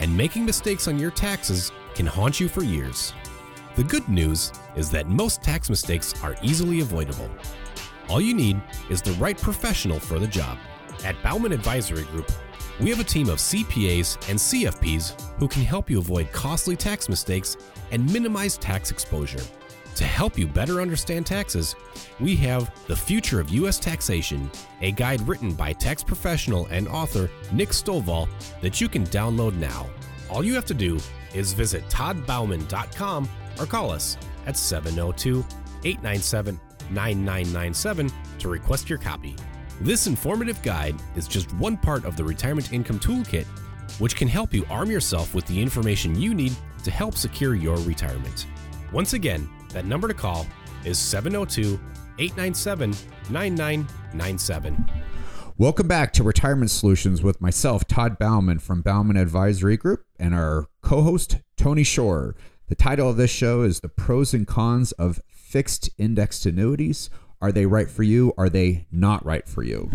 and 0.00 0.14
making 0.16 0.44
mistakes 0.44 0.88
on 0.88 0.98
your 0.98 1.12
taxes 1.12 1.70
can 1.94 2.06
haunt 2.06 2.40
you 2.40 2.48
for 2.48 2.64
years. 2.64 3.14
The 3.76 3.84
good 3.84 4.08
news 4.08 4.50
is 4.74 4.90
that 4.90 5.08
most 5.08 5.42
tax 5.42 5.70
mistakes 5.70 6.12
are 6.24 6.34
easily 6.42 6.80
avoidable. 6.80 7.30
All 8.08 8.20
you 8.20 8.34
need 8.34 8.60
is 8.90 9.00
the 9.00 9.12
right 9.12 9.38
professional 9.38 10.00
for 10.00 10.18
the 10.18 10.26
job. 10.26 10.58
At 11.04 11.22
Bauman 11.22 11.52
Advisory 11.52 12.02
Group, 12.04 12.30
we 12.80 12.90
have 12.90 12.98
a 12.98 13.04
team 13.04 13.28
of 13.28 13.38
CPAs 13.38 14.16
and 14.28 14.38
CFPs 14.38 15.20
who 15.38 15.46
can 15.46 15.62
help 15.62 15.88
you 15.88 15.98
avoid 15.98 16.32
costly 16.32 16.74
tax 16.74 17.08
mistakes 17.08 17.56
and 17.92 18.12
minimize 18.12 18.58
tax 18.58 18.90
exposure. 18.90 19.42
To 19.96 20.04
help 20.04 20.36
you 20.36 20.48
better 20.48 20.80
understand 20.80 21.24
taxes, 21.24 21.76
we 22.18 22.34
have 22.36 22.72
The 22.88 22.96
Future 22.96 23.38
of 23.38 23.50
U.S. 23.50 23.78
Taxation, 23.78 24.50
a 24.80 24.90
guide 24.90 25.20
written 25.28 25.54
by 25.54 25.72
tax 25.72 26.02
professional 26.02 26.66
and 26.66 26.88
author 26.88 27.30
Nick 27.52 27.68
Stovall 27.68 28.28
that 28.60 28.80
you 28.80 28.88
can 28.88 29.04
download 29.06 29.54
now. 29.54 29.86
All 30.28 30.44
you 30.44 30.54
have 30.54 30.64
to 30.66 30.74
do 30.74 30.98
is 31.32 31.52
visit 31.52 31.84
toddbauman.com 31.88 33.28
or 33.60 33.66
call 33.66 33.90
us 33.90 34.16
at 34.46 34.56
702 34.56 35.44
897 35.84 36.60
9997 36.90 38.10
to 38.40 38.48
request 38.48 38.90
your 38.90 38.98
copy. 38.98 39.36
This 39.80 40.08
informative 40.08 40.60
guide 40.62 40.96
is 41.14 41.28
just 41.28 41.52
one 41.54 41.76
part 41.76 42.04
of 42.04 42.16
the 42.16 42.24
Retirement 42.24 42.72
Income 42.72 42.98
Toolkit, 42.98 43.46
which 44.00 44.16
can 44.16 44.28
help 44.28 44.52
you 44.52 44.66
arm 44.68 44.90
yourself 44.90 45.34
with 45.34 45.46
the 45.46 45.60
information 45.60 46.20
you 46.20 46.34
need 46.34 46.54
to 46.82 46.90
help 46.90 47.14
secure 47.14 47.54
your 47.54 47.76
retirement. 47.78 48.46
Once 48.92 49.12
again, 49.12 49.48
that 49.74 49.84
number 49.84 50.08
to 50.08 50.14
call 50.14 50.46
is 50.84 50.98
702 50.98 51.78
897 52.18 52.94
9997. 53.30 54.90
Welcome 55.58 55.86
back 55.86 56.12
to 56.14 56.22
Retirement 56.22 56.70
Solutions 56.70 57.22
with 57.22 57.40
myself, 57.40 57.86
Todd 57.86 58.18
Bauman 58.18 58.58
from 58.58 58.82
Bauman 58.82 59.16
Advisory 59.16 59.76
Group, 59.76 60.04
and 60.18 60.34
our 60.34 60.66
co 60.82 61.02
host, 61.02 61.38
Tony 61.56 61.84
Shore. 61.84 62.34
The 62.68 62.74
title 62.74 63.10
of 63.10 63.16
this 63.16 63.30
show 63.30 63.62
is 63.62 63.80
The 63.80 63.88
Pros 63.88 64.32
and 64.32 64.46
Cons 64.46 64.92
of 64.92 65.20
Fixed 65.28 65.90
Indexed 65.98 66.46
Annuities. 66.46 67.10
Are 67.42 67.52
they 67.52 67.66
right 67.66 67.90
for 67.90 68.02
you? 68.02 68.32
Are 68.38 68.48
they 68.48 68.86
not 68.90 69.24
right 69.24 69.46
for 69.46 69.62
you? 69.62 69.90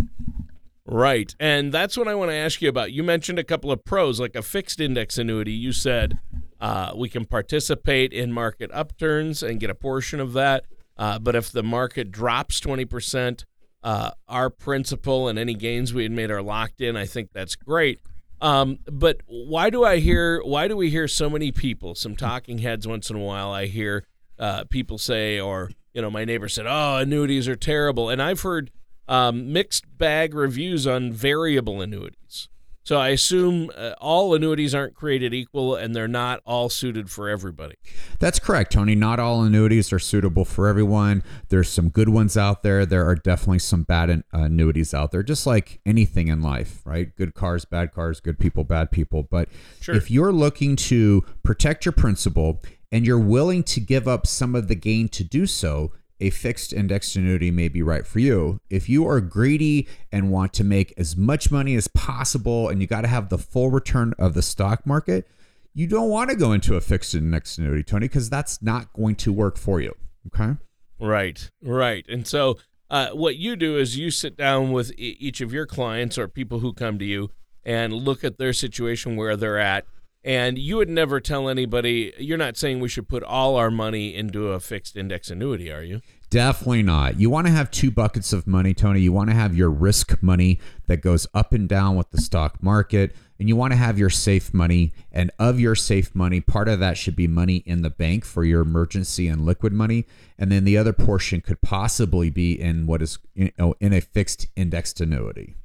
Right. 0.86 1.36
And 1.40 1.72
that's 1.72 1.98
what 1.98 2.08
I 2.08 2.16
want 2.16 2.32
to 2.32 2.36
ask 2.36 2.62
you 2.62 2.70
about. 2.70 2.92
You 2.92 3.04
mentioned 3.04 3.40
a 3.40 3.44
couple 3.44 3.72
of 3.72 3.84
pros, 3.86 4.20
like 4.20 4.36
a 4.36 4.42
fixed 4.42 4.80
index 4.80 5.18
annuity. 5.18 5.52
You 5.52 5.72
said 5.72 6.20
uh, 6.60 6.92
we 6.96 7.10
can 7.10 7.26
participate 7.26 8.14
in 8.14 8.32
market 8.32 8.70
upturns 8.74 9.44
and 9.44 9.60
get 9.60 9.70
a 9.70 9.76
portion 9.76 10.20
of 10.20 10.34
that. 10.34 10.66
Uh, 10.98 11.18
but 11.18 11.36
if 11.36 11.52
the 11.52 11.64
market 11.64 12.12
drops 12.12 12.60
20%, 12.60 13.46
uh, 13.84 14.12
our 14.28 14.50
principal 14.50 15.28
and 15.28 15.40
any 15.40 15.54
gains 15.54 15.94
we 15.94 16.04
had 16.04 16.12
made 16.12 16.32
are 16.32 16.42
locked 16.42 16.82
in. 16.82 16.98
I 16.98 17.06
think 17.06 17.32
that's 17.32 17.56
great. 17.56 18.02
Um, 18.42 18.80
but 18.86 19.22
why 19.26 19.70
do 19.70 19.84
I 19.84 19.98
hear? 20.00 20.42
Why 20.44 20.68
do 20.68 20.78
we 20.78 20.90
hear 20.90 21.08
so 21.08 21.30
many 21.30 21.52
people? 21.52 21.96
Some 21.96 22.16
talking 22.16 22.60
heads 22.60 22.88
once 22.88 23.10
in 23.10 23.16
a 23.16 23.20
while. 23.20 23.52
I 23.52 23.66
hear 23.66 24.06
uh, 24.38 24.64
people 24.70 24.98
say, 24.98 25.40
or 25.40 25.72
you 25.94 26.02
know, 26.02 26.10
my 26.10 26.24
neighbor 26.24 26.48
said, 26.48 26.66
"Oh, 26.68 26.98
annuities 26.98 27.48
are 27.48 27.58
terrible," 27.58 28.10
and 28.10 28.22
I've 28.22 28.42
heard 28.42 28.72
um, 29.10 29.52
mixed 29.52 29.86
bag 29.98 30.34
reviews 30.34 30.88
on 30.88 31.12
variable 31.12 31.82
annuities. 31.82 32.48
So 32.84 32.98
I 32.98 33.10
assume 33.10 33.70
uh, 33.78 33.92
all 34.00 34.34
annuities 34.34 34.74
aren't 34.74 34.96
created 34.96 35.32
equal 35.34 35.76
and 35.76 35.96
they're 35.96 36.08
not 36.08 36.42
all 36.46 36.70
suited 36.70 37.12
for 37.12 37.30
everybody. 37.30 37.76
That's 38.20 38.40
correct, 38.40 38.72
Tony. 38.72 38.96
Not 38.96 39.20
all 39.20 39.44
annuities 39.44 39.94
are 39.94 40.00
suitable 40.00 40.44
for 40.44 40.68
everyone. 40.68 41.22
There's 41.50 41.70
some 41.70 41.90
good 41.90 42.10
ones 42.10 42.36
out 42.36 42.64
there. 42.64 42.88
There 42.88 43.06
are 43.06 43.14
definitely 43.16 43.60
some 43.60 43.84
bad 43.84 44.10
an- 44.10 44.24
annuities 44.34 44.94
out 44.94 45.12
there, 45.12 45.22
just 45.22 45.46
like 45.46 45.82
anything 45.86 46.30
in 46.30 46.42
life, 46.42 46.82
right? 46.84 47.16
Good 47.16 47.36
cars, 47.36 47.64
bad 47.64 47.92
cars, 47.94 48.20
good 48.20 48.40
people, 48.40 48.64
bad 48.64 48.90
people. 48.92 49.22
But 49.22 49.50
Sure. 49.82 49.94
if 49.96 50.10
you're 50.10 50.34
looking 50.34 50.76
to 50.78 51.24
protect 51.44 51.86
your 51.86 51.92
principal 51.94 52.62
and 52.92 53.06
you're 53.06 53.20
willing 53.20 53.62
to 53.64 53.80
give 53.80 54.08
up 54.08 54.26
some 54.26 54.56
of 54.56 54.68
the 54.68 54.74
gain 54.76 55.10
to 55.10 55.24
do 55.24 55.46
so, 55.46 55.92
a 56.20 56.30
fixed 56.30 56.74
indexed 56.74 57.16
annuity 57.16 57.52
may 57.52 57.68
be 57.68 57.82
right 57.82 58.06
for 58.06 58.20
you. 58.20 58.60
If 58.70 58.90
you 58.90 59.08
are 59.08 59.22
greedy 59.22 59.88
and 60.12 60.32
want 60.32 60.54
to 60.54 60.64
make 60.64 60.94
as 60.98 61.16
much 61.16 61.52
money 61.52 61.76
as 61.76 61.88
possible 61.88 62.70
and 62.70 62.82
you 62.82 62.88
got 62.88 63.02
to 63.02 63.08
have 63.08 63.30
the 63.30 63.38
full 63.38 63.70
return 63.70 64.14
of 64.20 64.34
the 64.34 64.42
stock 64.42 64.86
market, 64.86 65.28
you 65.74 65.88
don't 65.88 66.10
want 66.10 66.30
to 66.30 66.36
go 66.36 66.52
into 66.52 66.76
a 66.76 66.82
fixed 66.82 67.16
indexed 67.16 67.58
annuity, 67.58 67.84
Tony, 67.84 68.08
because 68.08 68.30
that's 68.30 68.62
not 68.62 68.92
going 68.94 69.16
to 69.16 69.32
work 69.32 69.58
for 69.58 69.80
you. 69.80 69.96
Okay. 70.28 70.58
Right, 71.00 71.50
right. 71.64 72.06
And 72.10 72.28
so, 72.28 72.58
uh, 72.90 73.10
what 73.12 73.36
you 73.38 73.56
do 73.56 73.78
is 73.78 73.98
you 73.98 74.10
sit 74.12 74.36
down 74.36 74.72
with 74.72 74.92
each 74.98 75.42
of 75.42 75.54
your 75.54 75.66
clients 75.66 76.18
or 76.18 76.28
people 76.28 76.60
who 76.60 76.74
come 76.74 76.98
to 77.00 77.06
you 77.06 77.30
and 77.64 77.94
look 77.94 78.24
at 78.24 78.38
their 78.38 78.52
situation 78.52 79.16
where 79.16 79.38
they're 79.38 79.60
at. 79.60 79.86
And 80.24 80.58
you 80.58 80.76
would 80.78 80.90
never 80.90 81.22
tell 81.22 81.48
anybody, 81.48 82.14
you're 82.18 82.38
not 82.38 82.58
saying 82.58 82.82
we 82.82 82.90
should 82.90 83.08
put 83.08 83.24
all 83.24 83.56
our 83.56 83.72
money 83.72 84.14
into 84.14 84.50
a 84.50 84.60
fixed 84.60 84.98
index 84.98 85.30
annuity, 85.32 85.72
are 85.72 85.82
you? 85.82 86.02
Definitely 86.30 86.84
not. 86.84 87.20
You 87.20 87.30
want 87.30 87.48
to 87.48 87.54
have 87.54 87.72
two 87.72 87.90
buckets 87.90 88.34
of 88.34 88.46
money, 88.46 88.74
Tony. 88.74 89.00
You 89.00 89.14
want 89.14 89.30
to 89.30 89.36
have 89.36 89.56
your 89.56 89.70
risk 89.70 90.22
money 90.22 90.60
that 90.88 90.98
goes 90.98 91.26
up 91.34 91.54
and 91.54 91.68
down 91.70 91.96
with 91.96 92.12
the 92.12 92.20
stock 92.20 92.62
market, 92.62 93.16
and 93.40 93.48
you 93.48 93.56
want 93.56 93.72
to 93.72 93.78
have 93.78 93.98
your 93.98 94.10
safe 94.10 94.54
money. 94.54 94.94
And 95.12 95.32
of 95.40 95.60
your 95.60 95.74
safe 95.74 96.14
money, 96.14 96.42
part 96.42 96.68
of 96.68 96.80
that 96.82 96.98
should 96.98 97.16
be 97.16 97.28
money 97.28 97.64
in 97.66 97.82
the 97.82 97.90
bank 97.90 98.26
for 98.26 98.44
your 98.44 98.62
emergency 98.62 99.28
and 99.28 99.46
liquid 99.46 99.74
money, 99.74 100.06
and 100.38 100.52
then 100.52 100.66
the 100.66 100.78
other 100.78 100.94
portion 100.94 101.42
could 101.42 101.62
possibly 101.62 102.30
be 102.30 102.60
in 102.60 102.86
what 102.86 103.02
is 103.02 103.18
you 103.34 103.52
know, 103.58 103.74
in 103.80 103.94
a 103.94 104.02
fixed 104.02 104.48
indexed 104.56 105.00
annuity. 105.02 105.56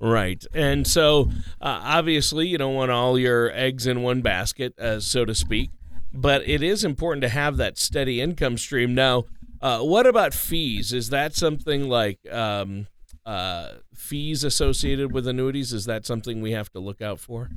Right. 0.00 0.44
And 0.54 0.86
so, 0.86 1.30
uh, 1.60 1.80
obviously, 1.82 2.46
you 2.46 2.58
don't 2.58 2.74
want 2.74 2.90
all 2.90 3.18
your 3.18 3.50
eggs 3.52 3.86
in 3.86 4.02
one 4.02 4.20
basket, 4.22 4.78
uh, 4.78 5.00
so 5.00 5.24
to 5.24 5.34
speak, 5.34 5.70
but 6.12 6.48
it 6.48 6.62
is 6.62 6.84
important 6.84 7.22
to 7.22 7.28
have 7.28 7.56
that 7.56 7.78
steady 7.78 8.20
income 8.20 8.58
stream. 8.58 8.94
Now, 8.94 9.24
uh, 9.60 9.80
what 9.80 10.06
about 10.06 10.34
fees? 10.34 10.92
Is 10.92 11.10
that 11.10 11.34
something 11.34 11.88
like 11.88 12.20
um, 12.32 12.86
uh, 13.26 13.70
fees 13.92 14.44
associated 14.44 15.12
with 15.12 15.26
annuities? 15.26 15.72
Is 15.72 15.84
that 15.86 16.06
something 16.06 16.40
we 16.40 16.52
have 16.52 16.70
to 16.72 16.78
look 16.78 17.02
out 17.02 17.18
for? 17.18 17.50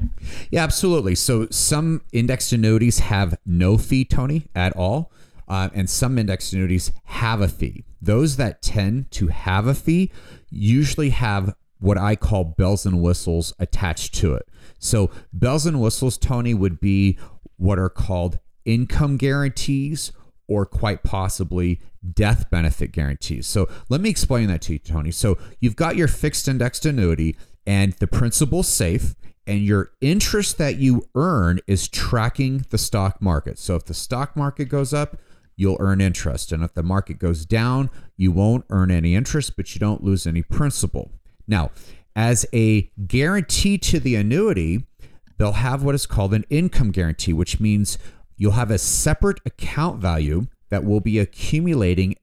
Yeah, 0.49 0.63
absolutely. 0.63 1.13
So 1.15 1.47
some 1.51 2.01
indexed 2.11 2.51
annuities 2.53 2.99
have 2.99 3.37
no 3.45 3.77
fee, 3.77 4.03
Tony, 4.03 4.47
at 4.55 4.75
all. 4.75 5.11
Uh, 5.47 5.69
and 5.73 5.89
some 5.89 6.17
indexed 6.17 6.53
annuities 6.53 6.91
have 7.03 7.41
a 7.41 7.47
fee. 7.47 7.83
Those 8.01 8.37
that 8.37 8.61
tend 8.61 9.11
to 9.11 9.27
have 9.27 9.67
a 9.67 9.75
fee 9.75 10.09
usually 10.49 11.09
have 11.09 11.53
what 11.81 11.97
I 11.97 12.15
call 12.15 12.45
bells 12.45 12.85
and 12.85 13.01
whistles 13.01 13.53
attached 13.59 14.15
to 14.15 14.33
it. 14.33 14.47
So, 14.79 15.11
bells 15.33 15.65
and 15.65 15.81
whistles, 15.81 16.17
Tony, 16.17 16.53
would 16.53 16.79
be 16.79 17.19
what 17.57 17.77
are 17.77 17.89
called 17.89 18.39
income 18.63 19.17
guarantees 19.17 20.11
or 20.47 20.65
quite 20.65 21.03
possibly 21.03 21.81
death 22.13 22.49
benefit 22.49 22.91
guarantees. 22.91 23.47
So, 23.47 23.69
let 23.89 23.99
me 23.99 24.09
explain 24.09 24.47
that 24.47 24.61
to 24.63 24.73
you, 24.73 24.79
Tony. 24.79 25.11
So, 25.11 25.37
you've 25.59 25.75
got 25.75 25.95
your 25.97 26.07
fixed 26.07 26.47
indexed 26.47 26.85
annuity 26.85 27.35
and 27.67 27.93
the 27.93 28.07
principal's 28.07 28.67
safe 28.67 29.15
and 29.47 29.59
your 29.59 29.91
interest 30.01 30.57
that 30.59 30.77
you 30.77 31.07
earn 31.15 31.59
is 31.67 31.87
tracking 31.87 32.65
the 32.69 32.77
stock 32.77 33.21
market. 33.21 33.57
So 33.59 33.75
if 33.75 33.85
the 33.85 33.93
stock 33.93 34.35
market 34.35 34.65
goes 34.65 34.93
up, 34.93 35.17
you'll 35.55 35.77
earn 35.79 35.99
interest. 35.99 36.51
And 36.51 36.63
if 36.63 36.73
the 36.73 36.83
market 36.83 37.19
goes 37.19 37.45
down, 37.45 37.89
you 38.17 38.31
won't 38.31 38.65
earn 38.69 38.91
any 38.91 39.15
interest, 39.15 39.55
but 39.55 39.73
you 39.73 39.79
don't 39.79 40.03
lose 40.03 40.25
any 40.27 40.43
principal. 40.43 41.11
Now, 41.51 41.71
as 42.15 42.45
a 42.53 42.89
guarantee 43.05 43.77
to 43.79 43.99
the 43.99 44.15
annuity, 44.15 44.85
they'll 45.37 45.51
have 45.51 45.83
what 45.83 45.93
is 45.93 46.05
called 46.05 46.33
an 46.33 46.45
income 46.49 46.91
guarantee, 46.91 47.33
which 47.33 47.59
means 47.59 47.97
you'll 48.37 48.53
have 48.53 48.71
a 48.71 48.77
separate 48.77 49.41
account 49.45 50.01
value 50.01 50.47
that 50.69 50.85
will 50.85 51.01
be 51.01 51.19
accumulating 51.19 52.15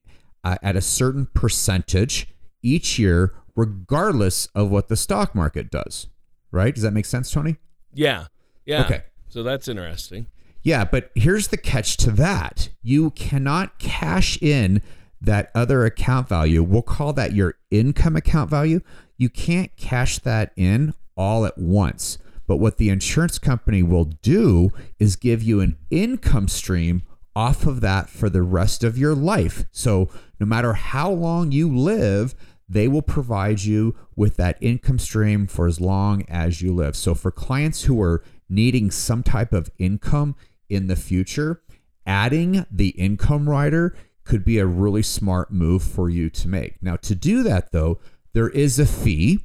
uh, 0.43 0.57
at 0.63 0.77
a 0.77 0.81
certain 0.81 1.29
percentage 1.35 2.27
each 2.63 2.99
year, 2.99 3.35
regardless 3.55 4.47
of 4.55 4.71
what 4.71 4.89
the 4.89 4.97
stock 4.97 5.35
market 5.35 5.71
does. 5.71 6.09
Right? 6.51 6.75
Does 6.75 6.83
that 6.83 6.93
make 6.93 7.05
sense, 7.05 7.31
Tony? 7.31 7.57
Yeah. 7.93 8.29
Yeah. 8.65 8.85
Okay. 8.85 9.03
So 9.29 9.43
that's 9.43 9.69
interesting. 9.69 10.27
Yeah, 10.63 10.85
but 10.85 11.11
here's 11.15 11.49
the 11.49 11.59
catch 11.59 11.99
to 11.99 12.11
that. 12.13 12.71
You 12.83 13.11
cannot 13.11 13.79
cash 13.79 14.41
in 14.43 14.81
that 15.21 15.51
other 15.55 15.85
account 15.85 16.29
value. 16.29 16.63
We'll 16.63 16.83
call 16.83 17.13
that 17.15 17.33
your 17.33 17.55
income 17.71 18.17
account 18.17 18.51
value. 18.51 18.81
You 19.17 19.29
can't 19.29 19.77
cash 19.77 20.19
that 20.21 20.53
in 20.57 20.95
all 21.17 21.45
at 21.45 21.59
once. 21.59 22.19
But 22.47 22.57
what 22.57 22.79
the 22.79 22.89
insurance 22.89 23.39
company 23.39 23.83
will 23.83 24.07
do 24.07 24.71
is 24.99 25.17
give 25.17 25.43
you 25.43 25.61
an 25.61 25.77
income 25.91 26.49
stream 26.49 27.03
off 27.37 27.67
of 27.67 27.81
that 27.83 28.09
for 28.09 28.31
the 28.31 28.43
rest 28.43 28.83
of 28.83 28.97
your 28.97 29.15
life. 29.15 29.65
So 29.71 30.09
no 30.41 30.47
matter 30.47 30.73
how 30.73 31.11
long 31.11 31.53
you 31.53 31.69
live, 31.77 32.35
they 32.69 32.89
will 32.89 33.03
provide 33.03 33.63
you 33.63 33.95
with 34.17 34.37
that 34.37 34.59
income 34.61 34.99
stream 34.99 35.47
for 35.47 35.67
as 35.67 35.81
long 35.81 36.25
as 36.29 36.63
you 36.63 36.75
live. 36.75 36.97
So 36.97 37.15
for 37.15 37.31
clients 37.31 37.85
who 37.85 38.01
are 38.01 38.23
needing 38.49 38.91
some 38.91 39.23
type 39.23 39.53
of 39.53 39.71
income 39.79 40.35
in 40.69 40.87
the 40.87 40.97
future, 40.97 41.63
adding 42.07 42.67
the 42.71 42.89
income 42.91 43.49
rider 43.49 43.95
could 44.29 44.45
be 44.45 44.59
a 44.59 44.67
really 44.67 45.03
smart 45.03 45.51
move 45.51 45.83
for 45.83 46.09
you 46.09 46.31
to 46.31 46.49
make. 46.49 46.81
Now, 46.83 46.97
to 46.97 47.15
do 47.15 47.43
that 47.43 47.73
though, 47.73 47.99
there 48.35 48.51
is 48.51 48.79
a 48.79 48.87
fee. 48.87 49.41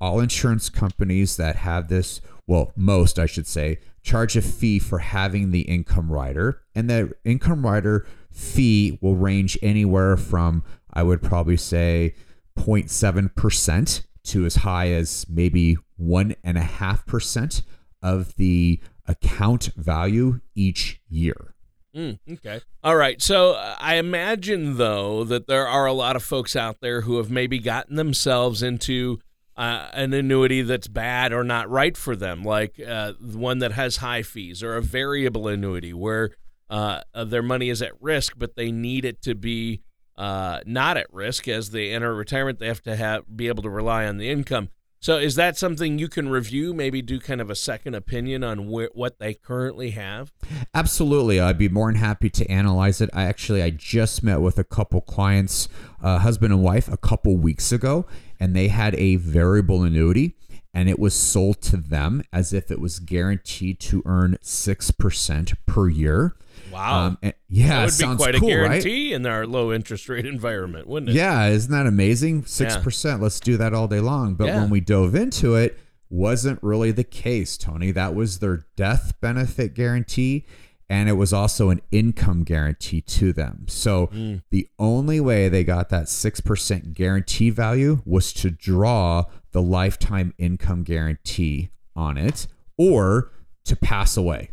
All 0.00 0.20
insurance 0.20 0.68
companies 0.68 1.36
that 1.36 1.56
have 1.56 1.88
this, 1.88 2.20
well, 2.46 2.72
most 2.76 3.18
I 3.18 3.26
should 3.26 3.46
say, 3.46 3.78
charge 4.02 4.36
a 4.36 4.42
fee 4.42 4.78
for 4.78 4.98
having 4.98 5.50
the 5.50 5.62
income 5.62 6.12
rider. 6.12 6.60
And 6.74 6.90
the 6.90 7.14
income 7.24 7.64
rider 7.64 8.06
fee 8.30 8.98
will 9.00 9.16
range 9.16 9.56
anywhere 9.62 10.16
from, 10.16 10.62
I 10.92 11.04
would 11.04 11.22
probably 11.22 11.56
say, 11.56 12.14
0.7% 12.58 14.02
to 14.24 14.44
as 14.44 14.56
high 14.56 14.90
as 14.90 15.26
maybe 15.28 15.76
1.5% 16.00 17.62
of 18.02 18.36
the 18.36 18.80
account 19.06 19.70
value 19.76 20.40
each 20.54 21.00
year. 21.08 21.53
Mm, 21.94 22.18
okay. 22.32 22.60
All 22.82 22.96
right. 22.96 23.22
So 23.22 23.52
uh, 23.52 23.76
I 23.78 23.96
imagine, 23.96 24.78
though, 24.78 25.22
that 25.24 25.46
there 25.46 25.66
are 25.66 25.86
a 25.86 25.92
lot 25.92 26.16
of 26.16 26.24
folks 26.24 26.56
out 26.56 26.80
there 26.80 27.02
who 27.02 27.18
have 27.18 27.30
maybe 27.30 27.58
gotten 27.60 27.94
themselves 27.96 28.62
into 28.62 29.20
uh, 29.56 29.88
an 29.92 30.12
annuity 30.12 30.62
that's 30.62 30.88
bad 30.88 31.32
or 31.32 31.44
not 31.44 31.70
right 31.70 31.96
for 31.96 32.16
them, 32.16 32.42
like 32.42 32.80
uh, 32.80 33.12
one 33.20 33.60
that 33.60 33.72
has 33.72 33.98
high 33.98 34.22
fees 34.22 34.62
or 34.62 34.74
a 34.74 34.82
variable 34.82 35.46
annuity 35.46 35.92
where 35.92 36.30
uh, 36.68 37.02
uh, 37.14 37.24
their 37.24 37.42
money 37.42 37.68
is 37.68 37.80
at 37.80 37.92
risk, 38.02 38.34
but 38.36 38.56
they 38.56 38.72
need 38.72 39.04
it 39.04 39.22
to 39.22 39.34
be 39.36 39.80
not 40.18 40.96
at 40.96 41.06
risk 41.12 41.46
as 41.46 41.70
they 41.70 41.92
enter 41.92 42.12
retirement. 42.12 42.58
They 42.58 42.66
have 42.66 42.82
to 42.82 42.96
have 42.96 43.24
be 43.36 43.46
able 43.46 43.62
to 43.62 43.70
rely 43.70 44.06
on 44.06 44.16
the 44.16 44.30
income. 44.30 44.70
So 45.04 45.18
is 45.18 45.34
that 45.34 45.58
something 45.58 45.98
you 45.98 46.08
can 46.08 46.30
review? 46.30 46.72
Maybe 46.72 47.02
do 47.02 47.20
kind 47.20 47.42
of 47.42 47.50
a 47.50 47.54
second 47.54 47.94
opinion 47.94 48.42
on 48.42 48.70
wh- 48.70 48.96
what 48.96 49.18
they 49.18 49.34
currently 49.34 49.90
have. 49.90 50.32
Absolutely, 50.72 51.38
I'd 51.38 51.58
be 51.58 51.68
more 51.68 51.92
than 51.92 52.00
happy 52.00 52.30
to 52.30 52.50
analyze 52.50 53.02
it. 53.02 53.10
I 53.12 53.24
actually 53.24 53.62
I 53.62 53.68
just 53.68 54.22
met 54.22 54.40
with 54.40 54.58
a 54.58 54.64
couple 54.64 55.02
clients, 55.02 55.68
uh, 56.02 56.20
husband 56.20 56.54
and 56.54 56.62
wife, 56.62 56.90
a 56.90 56.96
couple 56.96 57.36
weeks 57.36 57.70
ago, 57.70 58.06
and 58.40 58.56
they 58.56 58.68
had 58.68 58.94
a 58.94 59.16
variable 59.16 59.82
annuity, 59.82 60.38
and 60.72 60.88
it 60.88 60.98
was 60.98 61.12
sold 61.12 61.60
to 61.64 61.76
them 61.76 62.22
as 62.32 62.54
if 62.54 62.70
it 62.70 62.80
was 62.80 62.98
guaranteed 62.98 63.80
to 63.80 64.02
earn 64.06 64.38
six 64.40 64.90
percent 64.90 65.52
per 65.66 65.90
year. 65.90 66.34
Wow. 66.72 67.06
Um, 67.06 67.18
and- 67.22 67.34
yeah, 67.48 67.68
that 67.68 67.80
would 67.82 67.86
be 67.86 67.90
sounds 67.92 68.16
quite 68.16 68.34
cool, 68.34 68.48
a 68.50 68.56
right? 68.58 68.68
guarantee 68.82 69.12
in 69.12 69.26
our 69.26 69.46
low 69.46 69.72
interest 69.72 70.08
rate 70.08 70.26
environment, 70.36 70.86
wouldn't 70.88 71.10
it? 71.10 71.14
Yeah, 71.14 71.46
isn't 71.48 71.70
that 71.70 71.86
amazing? 71.86 72.44
Six 72.46 72.76
percent. 72.76 73.22
Let's 73.22 73.38
do 73.40 73.56
that 73.58 73.74
all 73.74 73.86
day 73.88 74.00
long. 74.00 74.34
But 74.34 74.46
Yeah. 74.46 74.60
when 74.60 74.70
we 74.70 74.80
dove 74.80 75.14
into 75.14 75.54
it, 75.54 75.78
wasn't 76.10 76.62
really 76.62 76.90
the 76.92 77.04
case, 77.04 77.56
Tony. 77.56 77.90
That 77.90 78.14
was 78.14 78.38
their 78.40 78.66
death 78.76 79.14
benefit 79.20 79.74
guarantee, 79.74 80.44
and 80.88 81.08
it 81.08 81.14
was 81.14 81.32
also 81.32 81.70
an 81.70 81.80
income 81.90 82.44
guarantee 82.44 83.00
to 83.00 83.32
them. 83.32 83.64
So 83.68 84.10
the 84.50 84.68
only 84.78 85.18
way 85.20 85.48
they 85.48 85.64
got 85.64 85.88
that 85.90 86.04
6% 86.06 86.92
guarantee 86.94 87.50
value 87.50 88.02
was 88.04 88.32
to 88.34 88.50
draw 88.50 89.24
the 89.52 89.62
lifetime 89.62 90.34
income 90.38 90.82
guarantee 90.84 91.70
on 91.96 92.16
it 92.18 92.46
or 92.76 93.30
to 93.64 93.74
pass 93.76 94.16
away. 94.16 94.50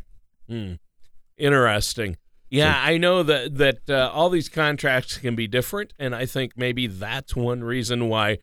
Interesting. 1.42 2.18
Yeah, 2.52 2.80
I 2.80 2.98
know 2.98 3.24
that 3.24 3.56
that 3.58 3.90
uh, 3.90 4.12
all 4.14 4.30
these 4.30 4.48
contracts 4.48 5.18
can 5.18 5.36
be 5.36 5.48
different, 5.48 5.94
and 5.98 6.14
I 6.14 6.28
think 6.28 6.54
maybe 6.56 6.86
that's 6.86 7.36
one 7.36 7.64
reason 7.64 8.10
why 8.10 8.38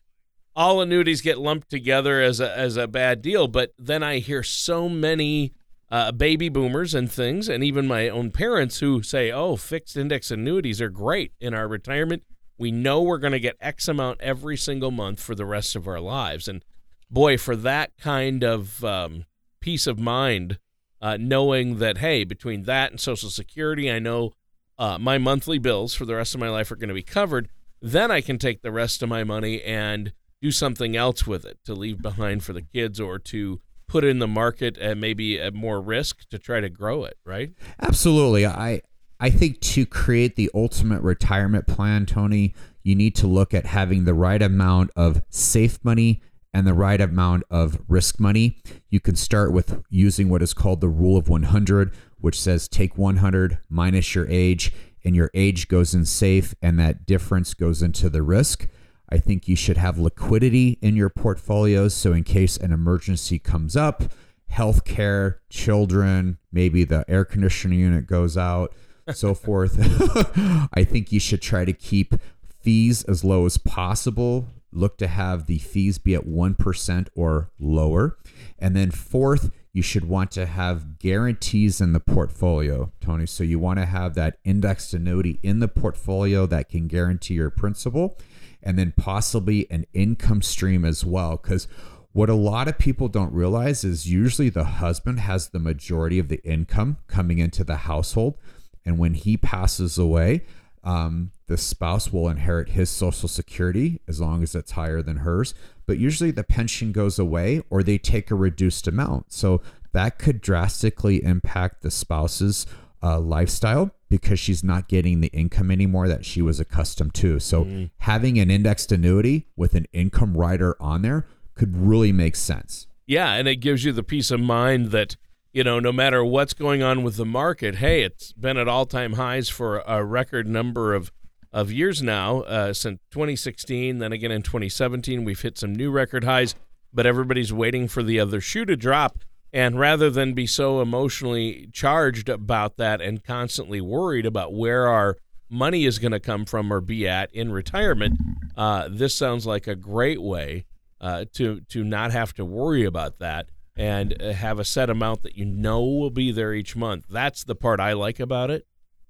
all 0.53 0.81
annuities 0.81 1.21
get 1.21 1.37
lumped 1.37 1.69
together 1.69 2.21
as 2.21 2.41
a 2.41 2.57
as 2.57 2.75
a 2.75 2.87
bad 2.87 3.21
deal. 3.21 3.47
But 3.47 3.71
then 3.77 4.03
I 4.03 4.19
hear 4.19 4.43
so 4.43 4.89
many 4.89 5.53
uh, 5.89 6.11
baby 6.11 6.49
boomers 6.49 6.93
and 6.93 7.09
things, 7.09 7.47
and 7.47 7.63
even 7.63 7.87
my 7.87 8.09
own 8.09 8.31
parents 8.31 8.79
who 8.79 9.01
say, 9.01 9.31
"Oh, 9.31 9.55
fixed 9.55 9.95
index 9.95 10.29
annuities 10.29 10.81
are 10.81 10.89
great 10.89 11.31
in 11.39 11.53
our 11.53 11.69
retirement. 11.69 12.23
We 12.57 12.71
know 12.71 13.01
we're 13.01 13.17
going 13.17 13.31
to 13.31 13.39
get 13.39 13.55
X 13.61 13.87
amount 13.87 14.19
every 14.19 14.57
single 14.57 14.91
month 14.91 15.21
for 15.21 15.35
the 15.35 15.45
rest 15.45 15.73
of 15.77 15.87
our 15.87 16.01
lives." 16.01 16.49
And 16.49 16.65
boy, 17.09 17.37
for 17.37 17.55
that 17.55 17.91
kind 17.97 18.43
of 18.43 18.83
um, 18.83 19.23
peace 19.61 19.87
of 19.87 19.99
mind 19.99 20.59
uh, 21.01 21.17
knowing 21.19 21.79
that 21.79 21.99
hey, 21.99 22.23
between 22.23 22.63
that 22.63 22.91
and 22.91 22.99
Social 22.99 23.29
Security, 23.29 23.91
I 23.91 23.99
know 23.99 24.33
uh, 24.77 24.97
my 24.97 25.17
monthly 25.17 25.59
bills 25.59 25.93
for 25.93 26.05
the 26.05 26.15
rest 26.15 26.33
of 26.33 26.39
my 26.39 26.49
life 26.49 26.71
are 26.71 26.75
going 26.75 26.89
to 26.89 26.95
be 26.95 27.03
covered. 27.03 27.49
Then 27.81 28.11
I 28.11 28.21
can 28.21 28.37
take 28.37 28.61
the 28.61 28.71
rest 28.71 29.01
of 29.01 29.09
my 29.09 29.23
money 29.23 29.61
and 29.61 30.13
do 30.41 30.51
something 30.51 30.95
else 30.95 31.27
with 31.27 31.45
it 31.45 31.59
to 31.65 31.73
leave 31.73 32.01
behind 32.01 32.43
for 32.43 32.53
the 32.53 32.61
kids 32.61 32.99
or 32.99 33.19
to 33.19 33.61
put 33.87 34.03
in 34.03 34.19
the 34.19 34.27
market 34.27 34.77
at 34.77 34.97
maybe 34.97 35.39
at 35.39 35.53
more 35.53 35.81
risk 35.81 36.27
to 36.29 36.39
try 36.39 36.61
to 36.61 36.69
grow 36.69 37.03
it. 37.03 37.17
Right? 37.25 37.51
Absolutely. 37.81 38.45
I 38.45 38.81
I 39.19 39.29
think 39.29 39.59
to 39.61 39.85
create 39.85 40.35
the 40.37 40.49
ultimate 40.53 41.01
retirement 41.01 41.67
plan, 41.67 42.05
Tony, 42.05 42.53
you 42.83 42.95
need 42.95 43.15
to 43.15 43.27
look 43.27 43.53
at 43.53 43.65
having 43.65 44.05
the 44.05 44.13
right 44.13 44.41
amount 44.41 44.91
of 44.95 45.21
safe 45.29 45.79
money 45.83 46.21
and 46.53 46.65
the 46.65 46.73
right 46.73 46.99
amount 46.99 47.43
of 47.49 47.79
risk 47.87 48.19
money. 48.19 48.57
You 48.89 48.99
can 48.99 49.15
start 49.15 49.53
with 49.53 49.83
using 49.89 50.29
what 50.29 50.41
is 50.41 50.53
called 50.53 50.81
the 50.81 50.89
rule 50.89 51.17
of 51.17 51.29
100, 51.29 51.93
which 52.19 52.39
says 52.39 52.67
take 52.67 52.97
100 52.97 53.59
minus 53.69 54.15
your 54.15 54.27
age, 54.27 54.73
and 55.03 55.15
your 55.15 55.31
age 55.33 55.67
goes 55.67 55.93
in 55.93 56.05
safe, 56.05 56.55
and 56.61 56.79
that 56.79 57.05
difference 57.05 57.53
goes 57.53 57.81
into 57.81 58.09
the 58.09 58.21
risk. 58.21 58.67
I 59.09 59.17
think 59.17 59.47
you 59.47 59.55
should 59.55 59.77
have 59.77 59.97
liquidity 59.97 60.77
in 60.81 60.95
your 60.95 61.09
portfolios. 61.09 61.93
So, 61.93 62.13
in 62.13 62.23
case 62.23 62.57
an 62.57 62.71
emergency 62.71 63.39
comes 63.39 63.75
up, 63.75 64.03
healthcare, 64.51 65.37
children, 65.49 66.37
maybe 66.51 66.83
the 66.83 67.05
air 67.07 67.25
conditioning 67.25 67.79
unit 67.79 68.07
goes 68.07 68.37
out, 68.37 68.73
so 69.13 69.33
forth. 69.33 69.77
I 70.73 70.83
think 70.83 71.11
you 71.11 71.19
should 71.19 71.41
try 71.41 71.65
to 71.65 71.73
keep 71.73 72.15
fees 72.61 73.03
as 73.03 73.23
low 73.23 73.45
as 73.45 73.57
possible. 73.57 74.47
Look 74.71 74.97
to 74.99 75.07
have 75.07 75.45
the 75.45 75.59
fees 75.59 75.97
be 75.97 76.15
at 76.15 76.27
1% 76.27 77.07
or 77.15 77.49
lower. 77.59 78.17
And 78.57 78.75
then, 78.75 78.91
fourth, 78.91 79.51
you 79.73 79.81
should 79.81 80.05
want 80.05 80.31
to 80.31 80.45
have 80.45 80.99
guarantees 80.99 81.81
in 81.81 81.93
the 81.93 81.99
portfolio, 81.99 82.91
Tony. 83.01 83.25
So, 83.25 83.43
you 83.43 83.59
want 83.59 83.79
to 83.79 83.85
have 83.85 84.15
that 84.15 84.37
indexed 84.43 84.93
annuity 84.93 85.39
in 85.41 85.59
the 85.59 85.67
portfolio 85.67 86.45
that 86.47 86.69
can 86.69 86.87
guarantee 86.87 87.35
your 87.35 87.49
principal 87.49 88.17
and 88.61 88.77
then 88.77 88.93
possibly 88.95 89.69
an 89.71 89.85
income 89.93 90.41
stream 90.41 90.83
as 90.85 91.05
well. 91.05 91.37
Because 91.37 91.67
what 92.11 92.29
a 92.29 92.35
lot 92.35 92.67
of 92.67 92.77
people 92.77 93.07
don't 93.07 93.33
realize 93.33 93.83
is 93.83 94.09
usually 94.09 94.49
the 94.49 94.63
husband 94.63 95.19
has 95.19 95.49
the 95.49 95.59
majority 95.59 96.19
of 96.19 96.27
the 96.27 96.43
income 96.43 96.97
coming 97.07 97.37
into 97.37 97.63
the 97.63 97.77
household. 97.77 98.37
And 98.85 98.97
when 98.97 99.13
he 99.13 99.37
passes 99.37 99.97
away, 99.97 100.45
um, 100.83 101.31
the 101.49 101.57
spouse 101.57 102.13
will 102.13 102.29
inherit 102.29 102.69
his 102.69 102.91
social 102.91 103.27
security 103.27 103.99
as 104.07 104.21
long 104.21 104.43
as 104.43 104.53
it's 104.53 104.71
higher 104.71 105.01
than 105.01 105.17
hers. 105.17 105.55
But 105.87 105.97
usually 105.97 106.29
the 106.29 106.43
pension 106.43 106.91
goes 106.91 107.17
away 107.17 107.63
or 107.71 107.81
they 107.81 107.97
take 107.97 108.29
a 108.29 108.35
reduced 108.35 108.87
amount. 108.87 109.33
So 109.33 109.61
that 109.91 110.19
could 110.19 110.41
drastically 110.41 111.23
impact 111.23 111.81
the 111.81 111.89
spouse's 111.89 112.67
uh, 113.01 113.19
lifestyle 113.19 113.89
because 114.09 114.39
she's 114.39 114.63
not 114.63 114.87
getting 114.87 115.21
the 115.21 115.29
income 115.29 115.71
anymore 115.71 116.07
that 116.07 116.23
she 116.23 116.43
was 116.43 116.59
accustomed 116.59 117.15
to. 117.15 117.39
So 117.39 117.89
having 117.97 118.37
an 118.37 118.51
indexed 118.51 118.91
annuity 118.91 119.47
with 119.55 119.73
an 119.73 119.87
income 119.91 120.37
rider 120.37 120.77
on 120.79 121.01
there 121.01 121.25
could 121.55 121.75
really 121.75 122.11
make 122.11 122.35
sense. 122.35 122.85
Yeah, 123.07 123.33
and 123.33 123.47
it 123.47 123.55
gives 123.55 123.83
you 123.83 123.91
the 123.91 124.03
peace 124.03 124.29
of 124.29 124.39
mind 124.39 124.91
that 124.91 125.15
you 125.51 125.63
know 125.63 125.79
no 125.79 125.91
matter 125.91 126.23
what's 126.23 126.53
going 126.53 126.83
on 126.83 127.01
with 127.01 127.15
the 127.15 127.25
market, 127.25 127.75
hey, 127.75 128.03
it's 128.03 128.33
been 128.33 128.57
at 128.57 128.67
all 128.67 128.85
time 128.85 129.13
highs 129.13 129.49
for 129.49 129.79
a 129.79 130.03
record 130.03 130.47
number 130.47 130.93
of 130.93 131.11
of 131.51 131.71
years 131.71 132.01
now 132.01 132.41
uh, 132.41 132.73
since 132.73 132.99
2016. 133.11 133.99
Then 133.99 134.11
again 134.11 134.31
in 134.31 134.41
2017, 134.41 135.23
we've 135.23 135.41
hit 135.41 135.57
some 135.57 135.73
new 135.73 135.91
record 135.91 136.23
highs, 136.23 136.55
but 136.93 137.05
everybody's 137.05 137.53
waiting 137.53 137.87
for 137.87 138.03
the 138.03 138.19
other 138.19 138.41
shoe 138.41 138.65
to 138.65 138.75
drop. 138.75 139.19
And 139.51 139.79
rather 139.79 140.11
than 140.11 140.33
be 140.33 140.45
so 140.45 140.79
emotionally 140.79 141.69
charged 141.73 142.29
about 142.29 142.77
that 142.77 143.01
and 143.01 143.23
constantly 143.23 143.81
worried 143.81 144.27
about 144.27 144.53
where 144.53 144.87
our 144.87 145.17
money 145.49 145.85
is 145.85 145.97
going 145.97 146.11
to 146.11 146.19
come 146.19 146.45
from 146.45 146.71
or 146.71 146.81
be 146.81 147.07
at 147.07 147.33
in 147.33 147.51
retirement, 147.51 148.19
uh, 148.55 148.87
this 148.91 149.15
sounds 149.15 149.47
like 149.47 149.65
a 149.65 149.75
great 149.75 150.21
way 150.21 150.65
uh, 151.01 151.25
to 151.33 151.61
to 151.61 151.83
not 151.83 152.11
have 152.11 152.33
to 152.33 152.45
worry 152.45 152.85
about 152.85 153.17
that 153.19 153.49
and 153.75 154.21
uh, 154.21 154.33
have 154.33 154.59
a 154.59 154.65
set 154.65 154.89
amount 154.89 155.23
that 155.23 155.35
you 155.35 155.45
know 155.45 155.81
will 155.81 156.11
be 156.11 156.31
there 156.31 156.53
each 156.53 156.75
month. 156.75 157.05
That's 157.09 157.43
the 157.43 157.55
part 157.55 157.79
I 157.79 157.93
like 157.93 158.19
about 158.19 158.51
it 158.51 158.67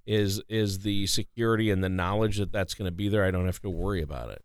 is 0.09 0.41
is 0.49 0.79
the 0.79 1.05
security 1.05 1.69
and 1.69 1.83
the 1.83 1.89
knowledge 1.89 2.37
that 2.37 2.51
that's 2.51 2.73
going 2.73 2.87
to 2.87 2.95
be 2.95 3.07
there. 3.07 3.23
I 3.23 3.31
don't 3.31 3.45
have 3.45 3.61
to 3.61 3.69
worry 3.69 4.01
about 4.01 4.31
it. 4.31 4.43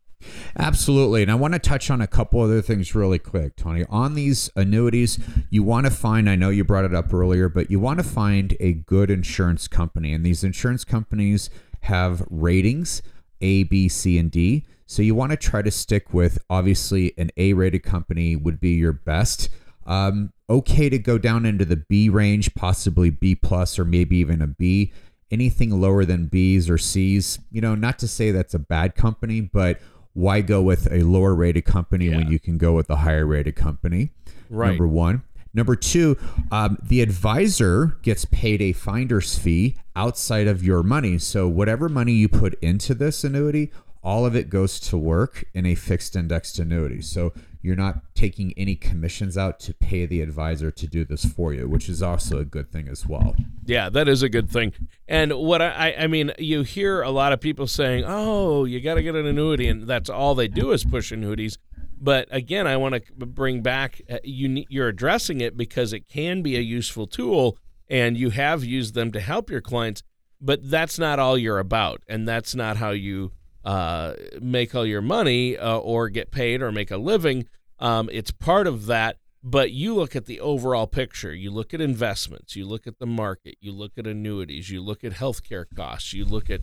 Absolutely. 0.59 1.23
And 1.23 1.31
I 1.31 1.35
want 1.35 1.55
to 1.55 1.59
touch 1.59 1.91
on 1.91 2.01
a 2.01 2.07
couple 2.07 2.41
other 2.41 2.63
things 2.63 2.95
really 2.95 3.19
quick, 3.19 3.57
Tony. 3.57 3.85
On 3.89 4.15
these 4.15 4.51
annuities, 4.57 5.19
you 5.51 5.63
want 5.63 5.87
to 5.87 5.91
find, 5.91 6.31
I 6.31 6.37
know 6.37 6.49
you 6.49 6.65
brought 6.65 6.85
it 6.85 6.95
up 6.95 7.13
earlier, 7.13 7.49
but 7.49 7.71
you 7.71 7.79
want 7.81 7.99
to 7.99 8.05
find 8.05 8.57
a 8.61 8.73
good 8.73 9.11
insurance 9.11 9.69
company. 9.69 10.13
And 10.13 10.25
these 10.25 10.45
insurance 10.45 10.85
companies 10.85 11.51
have 11.81 12.25
ratings 12.31 13.03
A, 13.41 13.65
B, 13.65 13.89
C, 13.89 14.19
and 14.19 14.31
D. 14.31 14.65
So 14.87 15.03
you 15.03 15.15
want 15.15 15.33
to 15.33 15.37
try 15.37 15.61
to 15.63 15.71
stick 15.71 16.15
with 16.15 16.39
obviously 16.49 17.13
an 17.19 17.31
A 17.37 17.53
rated 17.53 17.83
company 17.83 18.37
would 18.37 18.61
be 18.61 18.71
your 18.71 18.93
best. 18.93 19.49
Um, 19.87 20.33
okay 20.49 20.89
to 20.89 20.99
go 20.99 21.19
down 21.19 21.45
into 21.45 21.65
the 21.65 21.77
B 21.77 22.09
range, 22.09 22.55
possibly 22.55 23.11
B 23.11 23.35
plus 23.35 23.79
or 23.79 23.85
maybe 23.85 24.17
even 24.17 24.41
a 24.41 24.47
B. 24.47 24.93
Anything 25.31 25.81
lower 25.81 26.05
than 26.05 26.27
B's 26.27 26.71
or 26.71 26.79
C's, 26.79 27.39
you 27.51 27.61
know, 27.61 27.75
not 27.75 27.99
to 28.01 28.09
say 28.09 28.31
that's 28.31 28.55
a 28.55 28.59
bad 28.59 28.95
company, 28.95 29.41
but 29.41 29.81
why 30.13 30.41
go 30.41 30.63
with 30.63 30.91
a 30.93 31.03
lower 31.03 31.35
rated 31.35 31.65
company 31.65 32.09
when 32.09 32.31
you 32.31 32.39
can 32.39 32.57
go 32.57 32.73
with 32.73 32.89
a 32.89 32.97
higher 32.97 33.27
rated 33.27 33.57
company? 33.57 34.11
Right. 34.49 34.69
Number 34.69 34.87
one. 34.87 35.23
Number 35.57 35.77
two, 35.77 36.17
um, 36.51 36.79
the 36.83 37.01
advisor 37.01 37.97
gets 38.03 38.25
paid 38.25 38.61
a 38.61 38.73
finder's 38.73 39.39
fee 39.39 39.77
outside 39.95 40.49
of 40.49 40.65
your 40.65 40.83
money. 40.83 41.19
So 41.19 41.47
whatever 41.47 41.89
money 41.89 42.13
you 42.13 42.29
put 42.29 42.55
into 42.61 42.93
this 42.93 43.23
annuity, 43.23 43.71
all 44.05 44.27
of 44.27 44.37
it 44.37 44.51
goes 44.51 44.79
to 44.79 44.99
work 44.99 45.45
in 45.55 45.65
a 45.65 45.75
fixed 45.75 46.15
indexed 46.15 46.59
annuity. 46.59 47.01
So 47.01 47.33
you're 47.63 47.75
not 47.75 48.15
taking 48.15 48.53
any 48.59 48.77
commissions 48.77 49.39
out 49.39 49.59
to 49.61 49.73
pay 49.73 50.05
the 50.05 50.21
advisor 50.21 50.71
to 50.71 50.87
do 50.87 51.07
this 51.07 51.25
for 51.25 51.55
you, 51.55 51.67
which 51.67 51.89
is 51.89 52.03
also 52.03 52.39
a 52.39 52.45
good 52.45 52.71
thing 52.71 52.87
as 52.87 53.07
well. 53.07 53.35
Yeah, 53.65 53.89
that 53.89 54.07
is 54.07 54.23
a 54.23 54.29
good 54.29 54.51
thing. 54.51 54.75
And 55.09 55.33
what 55.33 55.63
I, 55.63 55.95
I- 55.99 56.07
mean, 56.07 56.33
you 56.39 56.63
hear 56.63 57.01
a 57.01 57.11
lot 57.11 57.33
of 57.33 57.41
people 57.41 57.67
saying, 57.67 58.05
"Oh, 58.07 58.67
you 58.67 58.81
got 58.81 58.95
to 58.95 59.03
get 59.03 59.15
an 59.15 59.25
annuity," 59.25 59.67
and 59.69 59.85
that's 59.85 60.11
all 60.11 60.35
they 60.35 60.49
do 60.49 60.73
is 60.73 60.85
push 60.85 61.11
annuities. 61.11 61.57
But 61.99 62.29
again, 62.31 62.67
I 62.67 62.77
want 62.77 62.95
to 62.97 63.27
bring 63.27 63.63
back 63.63 64.03
uh, 64.11 64.19
you. 64.23 64.67
You're 64.69 64.89
addressing 64.89 65.41
it 65.41 65.57
because 65.57 65.95
it 65.95 66.07
can 66.07 66.43
be 66.43 66.57
a 66.57 66.61
useful 66.61 67.07
tool, 67.07 67.57
and 67.89 68.19
you 68.19 68.29
have 68.31 68.63
used 68.63 68.93
them 68.93 69.11
to 69.13 69.21
help 69.21 69.49
your 69.49 69.63
clients. 69.63 70.03
But 70.43 70.69
that's 70.69 70.99
not 70.99 71.19
all 71.19 71.39
you're 71.39 71.59
about, 71.59 72.03
and 72.07 72.29
that's 72.29 72.55
not 72.55 72.77
how 72.77 72.91
you 72.91 73.33
uh, 73.65 74.15
make 74.41 74.75
all 74.75 74.87
your 74.87 75.03
money 75.03 75.57
uh, 75.57 75.79
or 75.79 76.09
get 76.09 76.31
paid 76.31 76.63
or 76.63 76.71
make 76.71 76.91
a 76.91 76.97
living. 76.97 77.47
Um, 77.79 78.09
it's 78.13 78.31
part 78.31 78.67
of 78.67 78.87
that, 78.87 79.19
but 79.43 79.73
you 79.73 79.95
look 79.95 80.15
at 80.15 80.27
the 80.27 80.41
overall 80.41 80.87
picture. 80.87 81.35
You 81.35 81.51
look 81.51 81.75
at 81.75 81.81
investments, 81.81 82.57
you 82.57 82.67
look 82.67 82.87
at 82.87 82.99
the 82.99 83.07
market, 83.07 83.57
you 83.61 83.73
look 83.73 83.93
at 83.97 84.07
annuities, 84.07 84.71
you 84.71 84.83
look 84.83 85.05
at 85.05 85.13
healthcare 85.13 85.65
costs, 85.75 86.13
you 86.13 86.25
look 86.25 86.51
at 86.51 86.61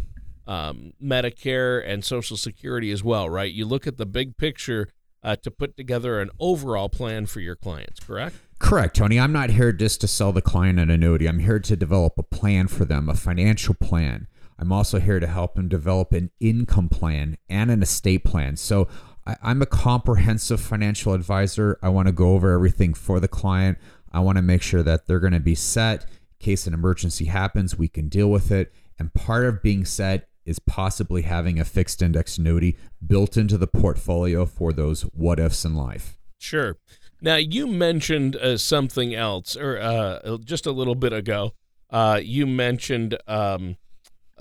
um, 0.48 0.94
Medicare 1.02 1.84
and 1.86 2.04
Social 2.04 2.38
Security 2.38 2.92
as 2.92 3.04
well, 3.04 3.30
right? 3.30 3.52
You 3.52 3.66
look 3.66 3.88
at 3.88 3.98
the 3.98 4.06
big 4.06 4.38
picture 4.38 4.90
uh, 5.24 5.36
to 5.38 5.52
put 5.52 5.78
together 5.78 6.20
an 6.20 6.30
overall 6.40 6.90
plan 6.90 7.26
for 7.26 7.40
your 7.40 7.56
clients, 7.56 8.00
correct? 8.00 8.36
Correct, 8.60 8.96
Tony. 8.96 9.20
I'm 9.20 9.32
not 9.32 9.52
here 9.52 9.72
just 9.72 10.02
to 10.02 10.08
sell 10.08 10.32
the 10.32 10.42
client 10.42 10.80
an 10.80 10.90
annuity. 10.90 11.28
I'm 11.28 11.40
here 11.40 11.60
to 11.60 11.76
develop 11.76 12.18
a 12.18 12.24
plan 12.24 12.68
for 12.68 12.86
them, 12.86 13.10
a 13.10 13.16
financial 13.16 13.74
plan. 13.74 14.28
I'm 14.62 14.72
also 14.72 15.00
here 15.00 15.20
to 15.20 15.28
help 15.28 15.56
them 15.56 15.68
develop 15.68 16.14
an 16.14 16.30
income 16.40 16.88
plan 16.88 17.38
and 17.50 17.72
an 17.72 17.82
estate 17.82 18.24
plan. 18.24 18.56
So 18.56 18.88
I, 19.26 19.36
I'm 19.42 19.62
a 19.62 19.66
comprehensive 19.66 20.62
financial 20.62 21.14
advisor. 21.14 21.80
I 21.82 21.90
want 21.90 22.08
to 22.08 22.12
go 22.12 22.34
over 22.34 22.52
everything 22.52 22.94
for 22.94 23.20
the 23.20 23.28
client. 23.28 23.80
I 24.12 24.20
want 24.20 24.38
to 24.38 24.44
make 24.44 24.62
sure 24.62 24.84
that 24.84 25.08
they're 25.08 25.20
going 25.20 25.34
to 25.34 25.40
be 25.40 25.56
set, 25.56 26.04
in 26.04 26.46
case 26.46 26.68
an 26.68 26.76
emergency 26.76 27.26
happens, 27.26 27.78
we 27.78 27.88
can 27.88 28.08
deal 28.08 28.30
with 28.30 28.52
it. 28.52 28.72
And 29.00 29.14
part 29.14 29.46
of 29.46 29.64
being 29.64 29.84
set 29.84 30.28
is 30.46 30.60
possibly 30.60 31.24
having 31.24 31.60
a 31.60 31.66
fixed 31.66 32.02
index 32.02 32.38
annuity 32.38 32.78
built 33.06 33.38
into 33.38 33.58
the 33.58 33.68
portfolio 33.68 34.46
for 34.46 34.72
those 34.74 35.02
what 35.02 35.40
ifs 35.40 35.66
in 35.66 35.76
life. 35.76 36.20
Sure. 36.38 36.78
Now, 37.22 37.36
you 37.36 37.68
mentioned 37.68 38.36
uh, 38.36 38.58
something 38.58 39.14
else, 39.16 39.56
or 39.56 39.80
uh, 39.80 40.38
just 40.44 40.66
a 40.66 40.72
little 40.72 40.96
bit 40.96 41.14
ago. 41.14 41.54
Uh, 41.90 42.20
you 42.24 42.48
mentioned, 42.48 43.18
um, 43.28 43.78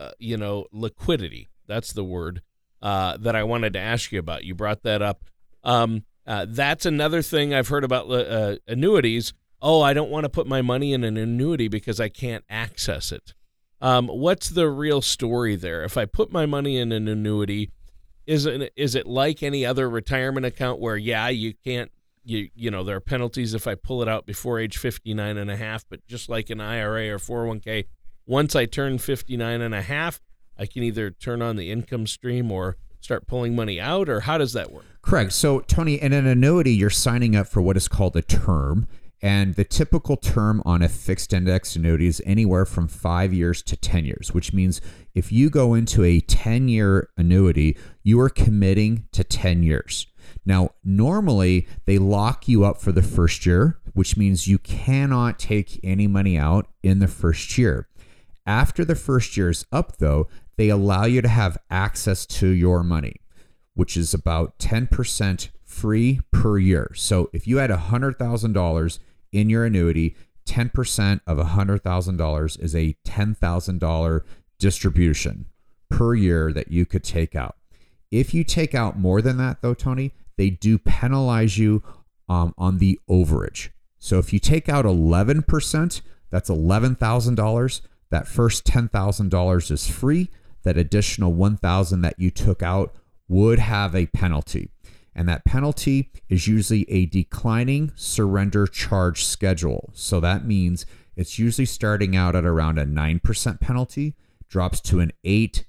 uh, 0.00 0.10
you 0.18 0.36
know, 0.36 0.66
liquidity. 0.72 1.48
That's 1.66 1.92
the 1.92 2.04
word 2.04 2.42
uh, 2.82 3.16
that 3.18 3.36
I 3.36 3.42
wanted 3.44 3.74
to 3.74 3.78
ask 3.78 4.10
you 4.12 4.18
about. 4.18 4.44
You 4.44 4.54
brought 4.54 4.82
that 4.82 5.02
up. 5.02 5.24
Um, 5.62 6.04
uh, 6.26 6.46
that's 6.48 6.86
another 6.86 7.22
thing 7.22 7.52
I've 7.52 7.68
heard 7.68 7.84
about 7.84 8.06
annuities. 8.66 9.32
Oh, 9.62 9.82
I 9.82 9.92
don't 9.92 10.10
want 10.10 10.24
to 10.24 10.30
put 10.30 10.46
my 10.46 10.62
money 10.62 10.92
in 10.92 11.04
an 11.04 11.16
annuity 11.16 11.68
because 11.68 12.00
I 12.00 12.08
can't 12.08 12.44
access 12.48 13.12
it. 13.12 13.34
Um, 13.80 14.08
what's 14.08 14.48
the 14.48 14.68
real 14.68 15.00
story 15.02 15.56
there? 15.56 15.84
If 15.84 15.96
I 15.96 16.04
put 16.04 16.32
my 16.32 16.46
money 16.46 16.78
in 16.78 16.92
an 16.92 17.08
annuity, 17.08 17.70
is 18.26 18.46
it 18.46 18.72
is 18.76 18.94
it 18.94 19.06
like 19.06 19.42
any 19.42 19.64
other 19.64 19.88
retirement 19.88 20.46
account 20.46 20.78
where 20.80 20.96
yeah 20.96 21.28
you 21.28 21.54
can't 21.64 21.90
you 22.22 22.48
you 22.54 22.70
know 22.70 22.84
there 22.84 22.96
are 22.96 23.00
penalties 23.00 23.54
if 23.54 23.66
I 23.66 23.74
pull 23.74 24.02
it 24.02 24.08
out 24.08 24.26
before 24.26 24.60
age 24.60 24.76
59 24.76 25.36
and 25.36 25.50
a 25.50 25.56
half 25.56 25.84
but 25.88 26.06
just 26.06 26.28
like 26.28 26.50
an 26.50 26.60
IRA 26.60 27.08
or 27.08 27.18
401k 27.18 27.86
once 28.30 28.54
I 28.54 28.64
turn 28.64 28.98
59 28.98 29.60
and 29.60 29.74
a 29.74 29.82
half 29.82 30.20
I 30.56 30.66
can 30.66 30.84
either 30.84 31.10
turn 31.10 31.42
on 31.42 31.56
the 31.56 31.70
income 31.70 32.06
stream 32.06 32.52
or 32.52 32.76
start 33.00 33.26
pulling 33.26 33.56
money 33.56 33.80
out 33.80 34.08
or 34.08 34.20
how 34.20 34.38
does 34.38 34.52
that 34.52 34.70
work 34.72 34.84
correct 35.02 35.32
so 35.32 35.60
Tony 35.60 35.94
in 35.94 36.12
an 36.12 36.26
annuity 36.26 36.72
you're 36.72 36.90
signing 36.90 37.34
up 37.34 37.48
for 37.48 37.60
what 37.60 37.76
is 37.76 37.88
called 37.88 38.16
a 38.16 38.22
term 38.22 38.86
and 39.22 39.54
the 39.54 39.64
typical 39.64 40.16
term 40.16 40.62
on 40.64 40.80
a 40.80 40.88
fixed 40.88 41.32
index 41.32 41.76
annuity 41.76 42.06
is 42.06 42.22
anywhere 42.24 42.64
from 42.64 42.88
five 42.88 43.34
years 43.34 43.62
to 43.64 43.76
10 43.76 44.06
years, 44.06 44.32
which 44.32 44.54
means 44.54 44.80
if 45.14 45.30
you 45.30 45.50
go 45.50 45.74
into 45.74 46.02
a 46.04 46.20
10 46.20 46.68
year 46.68 47.10
annuity, 47.18 47.76
you 48.02 48.18
are 48.20 48.30
committing 48.30 49.08
to 49.12 49.22
10 49.22 49.62
years. 49.62 50.06
Now, 50.46 50.70
normally 50.82 51.68
they 51.84 51.98
lock 51.98 52.48
you 52.48 52.64
up 52.64 52.80
for 52.80 52.92
the 52.92 53.02
first 53.02 53.44
year, 53.44 53.78
which 53.92 54.16
means 54.16 54.48
you 54.48 54.58
cannot 54.58 55.38
take 55.38 55.80
any 55.84 56.06
money 56.06 56.38
out 56.38 56.68
in 56.82 57.00
the 57.00 57.08
first 57.08 57.58
year. 57.58 57.88
After 58.46 58.84
the 58.84 58.94
first 58.94 59.36
year 59.36 59.50
is 59.50 59.66
up, 59.70 59.98
though, 59.98 60.28
they 60.56 60.68
allow 60.68 61.04
you 61.04 61.22
to 61.22 61.28
have 61.28 61.58
access 61.70 62.26
to 62.26 62.48
your 62.48 62.82
money, 62.82 63.16
which 63.74 63.96
is 63.96 64.12
about 64.12 64.58
10% 64.58 65.48
free 65.64 66.20
per 66.32 66.58
year. 66.58 66.90
So 66.94 67.30
if 67.32 67.46
you 67.46 67.58
had 67.58 67.70
$100,000 67.70 68.98
in 69.32 69.50
your 69.50 69.64
annuity, 69.64 70.16
10% 70.46 71.20
of 71.26 71.38
$100,000 71.38 72.60
is 72.60 72.74
a 72.74 72.96
$10,000 73.06 74.20
distribution 74.58 75.46
per 75.88 76.14
year 76.14 76.52
that 76.52 76.70
you 76.70 76.84
could 76.84 77.04
take 77.04 77.34
out. 77.34 77.56
If 78.10 78.34
you 78.34 78.42
take 78.42 78.74
out 78.74 78.98
more 78.98 79.22
than 79.22 79.36
that, 79.36 79.62
though, 79.62 79.74
Tony, 79.74 80.12
they 80.36 80.50
do 80.50 80.78
penalize 80.78 81.58
you 81.58 81.82
um, 82.28 82.54
on 82.58 82.78
the 82.78 82.98
overage. 83.08 83.68
So 83.98 84.18
if 84.18 84.32
you 84.32 84.38
take 84.38 84.68
out 84.68 84.84
11%, 84.84 86.00
that's 86.30 86.50
$11,000. 86.50 87.80
That 88.10 88.28
first 88.28 88.64
$10,000 88.64 89.70
is 89.70 89.88
free. 89.88 90.30
That 90.62 90.76
additional 90.76 91.32
1,000 91.32 92.02
that 92.02 92.18
you 92.18 92.30
took 92.30 92.62
out 92.62 92.94
would 93.28 93.58
have 93.58 93.94
a 93.94 94.06
penalty. 94.06 94.70
And 95.14 95.28
that 95.28 95.44
penalty 95.44 96.10
is 96.28 96.46
usually 96.46 96.88
a 96.90 97.06
declining 97.06 97.92
surrender 97.94 98.66
charge 98.66 99.24
schedule. 99.24 99.90
So 99.92 100.20
that 100.20 100.44
means 100.44 100.86
it's 101.16 101.38
usually 101.38 101.66
starting 101.66 102.16
out 102.16 102.36
at 102.36 102.44
around 102.44 102.78
a 102.78 102.84
9% 102.84 103.60
penalty, 103.60 104.14
drops 104.48 104.80
to 104.82 105.00
an 105.00 105.12
8 105.24 105.64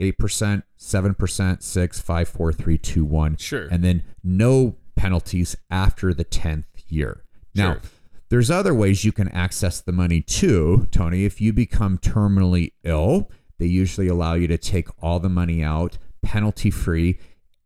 eight 0.00 0.18
percent, 0.18 0.64
seven 0.76 1.14
percent, 1.14 1.62
six, 1.62 2.00
five, 2.00 2.28
four, 2.28 2.52
three, 2.52 2.78
two, 2.78 3.04
one. 3.04 3.36
Sure. 3.36 3.68
And 3.70 3.84
then 3.84 4.02
no 4.24 4.76
penalties 4.96 5.56
after 5.70 6.12
the 6.12 6.24
tenth 6.24 6.66
year. 6.88 7.22
Now, 7.54 7.74
Sure. 7.74 7.80
There's 8.28 8.50
other 8.50 8.74
ways 8.74 9.04
you 9.04 9.12
can 9.12 9.28
access 9.28 9.80
the 9.80 9.92
money 9.92 10.20
too, 10.20 10.86
Tony. 10.90 11.24
If 11.24 11.40
you 11.40 11.52
become 11.52 11.98
terminally 11.98 12.72
ill, 12.84 13.30
they 13.58 13.66
usually 13.66 14.08
allow 14.08 14.34
you 14.34 14.46
to 14.48 14.58
take 14.58 14.88
all 15.02 15.18
the 15.18 15.28
money 15.28 15.62
out 15.62 15.98
penalty 16.22 16.70
free. 16.70 17.18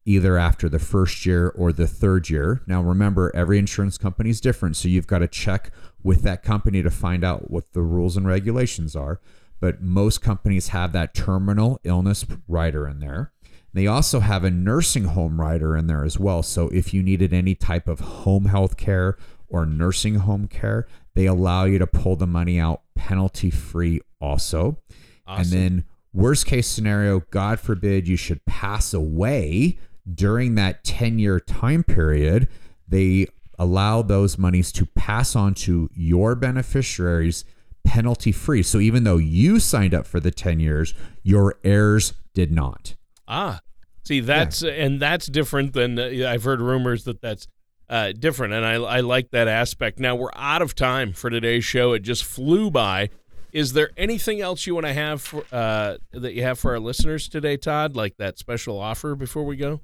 Either 0.05 0.37
after 0.37 0.69
the 0.69 0.81
first 0.81 1.25
year 1.25 1.51
or 1.51 1.73
the 1.73 1.87
third 1.87 2.29
year. 2.29 2.61
Now, 2.67 2.83
remember, 2.83 3.31
every 3.37 3.57
insurance 3.57 3.97
company 3.97 4.31
is 4.31 4.41
different. 4.41 4.75
So 4.75 4.89
you've 4.89 5.07
got 5.07 5.21
to 5.21 5.29
check 5.29 5.71
with 6.03 6.23
that 6.23 6.43
company 6.43 6.83
to 6.83 6.91
find 6.91 7.23
out 7.23 7.53
what 7.53 7.73
the 7.73 7.83
rules 7.83 8.17
and 8.17 8.27
regulations 8.27 8.97
are 8.97 9.21
but 9.63 9.81
most 9.81 10.21
companies 10.21 10.69
have 10.69 10.93
that 10.93 11.15
terminal 11.15 11.81
illness 11.85 12.27
rider 12.49 12.89
in 12.89 12.99
there. 12.99 13.33
They 13.73 13.87
also 13.87 14.19
have 14.19 14.43
a 14.43 14.51
nursing 14.51 15.05
home 15.05 15.41
rider 15.41 15.77
in 15.77 15.87
there 15.87 16.05
as 16.05 16.19
well. 16.19 16.43
So 16.43 16.69
if 16.71 16.93
you 16.93 17.01
needed 17.01 17.33
any 17.33 17.55
type 17.55 17.87
of 17.87 18.01
home 18.01 18.47
health 18.47 18.77
care 18.77 19.17
or 19.53 19.67
nursing 19.67 20.17
home 20.17 20.49
care, 20.49 20.87
they 21.15 21.27
allow 21.27 21.65
you 21.65 21.79
to 21.79 21.87
pull 21.87 22.17
the 22.17 22.27
money 22.27 22.59
out 22.59 22.83
penalty 22.95 23.51
free 23.51 24.01
also. 24.21 24.79
Awesome. 25.27 25.43
And 25.43 25.53
then 25.53 25.85
worst 26.13 26.47
case 26.47 26.67
scenario, 26.67 27.21
God 27.31 27.61
forbid 27.61 28.09
you 28.09 28.17
should 28.17 28.45
pass 28.47 28.93
away 28.95 29.79
during 30.13 30.55
that 30.57 30.85
10 30.85 31.19
year 31.19 31.39
time 31.39 31.85
period, 31.85 32.49
they 32.89 33.27
allow 33.59 34.03
those 34.03 34.39
monies 34.39 34.73
to 34.73 34.87
pass 34.87 35.37
on 35.37 35.55
to 35.55 35.89
your 35.95 36.35
beneficiaries 36.35 37.45
penalty 37.85 38.33
free. 38.33 38.63
So 38.63 38.79
even 38.79 39.05
though 39.05 39.19
you 39.19 39.61
signed 39.61 39.95
up 39.95 40.07
for 40.07 40.21
the 40.21 40.31
10 40.31 40.61
years, 40.61 40.95
your 41.23 41.57
heirs 41.65 42.15
did 42.35 42.51
not. 42.51 42.95
Ah, 43.29 43.61
see, 44.05 44.21
that's 44.21 44.63
and 44.63 45.01
that's 45.01 45.27
different 45.27 45.73
than 45.73 45.99
uh, 45.99 46.29
I've 46.29 46.45
heard 46.45 46.61
rumors 46.61 47.05
that 47.05 47.21
that's 47.21 47.47
uh, 47.93 48.13
different, 48.13 48.55
and 48.55 48.65
I, 48.65 48.75
I 48.75 49.01
like 49.01 49.33
that 49.33 49.49
aspect. 49.49 50.01
Now 50.01 50.15
we're 50.15 50.31
out 50.35 50.63
of 50.63 50.75
time 50.75 51.13
for 51.13 51.29
today's 51.29 51.65
show; 51.65 51.93
it 51.93 52.01
just 52.01 52.25
flew 52.25 52.71
by. 52.71 53.11
Is 53.53 53.75
there 53.75 53.91
anything 53.99 54.41
else 54.41 54.67
you 54.67 54.75
want 54.75 54.87
to 54.87 54.95
have 54.95 55.21
for, 55.21 55.45
uh, 55.53 55.99
that 56.13 56.33
you 56.33 56.43
have 56.43 56.59
for 56.59 56.71
our 56.71 56.81
listeners 56.81 57.29
today, 57.29 57.59
Todd? 57.59 57.95
Like 57.95 58.17
that 58.17 58.39
special 58.39 58.81
offer 58.81 59.15
before 59.15 59.45
we 59.45 59.57
go? 59.57 59.81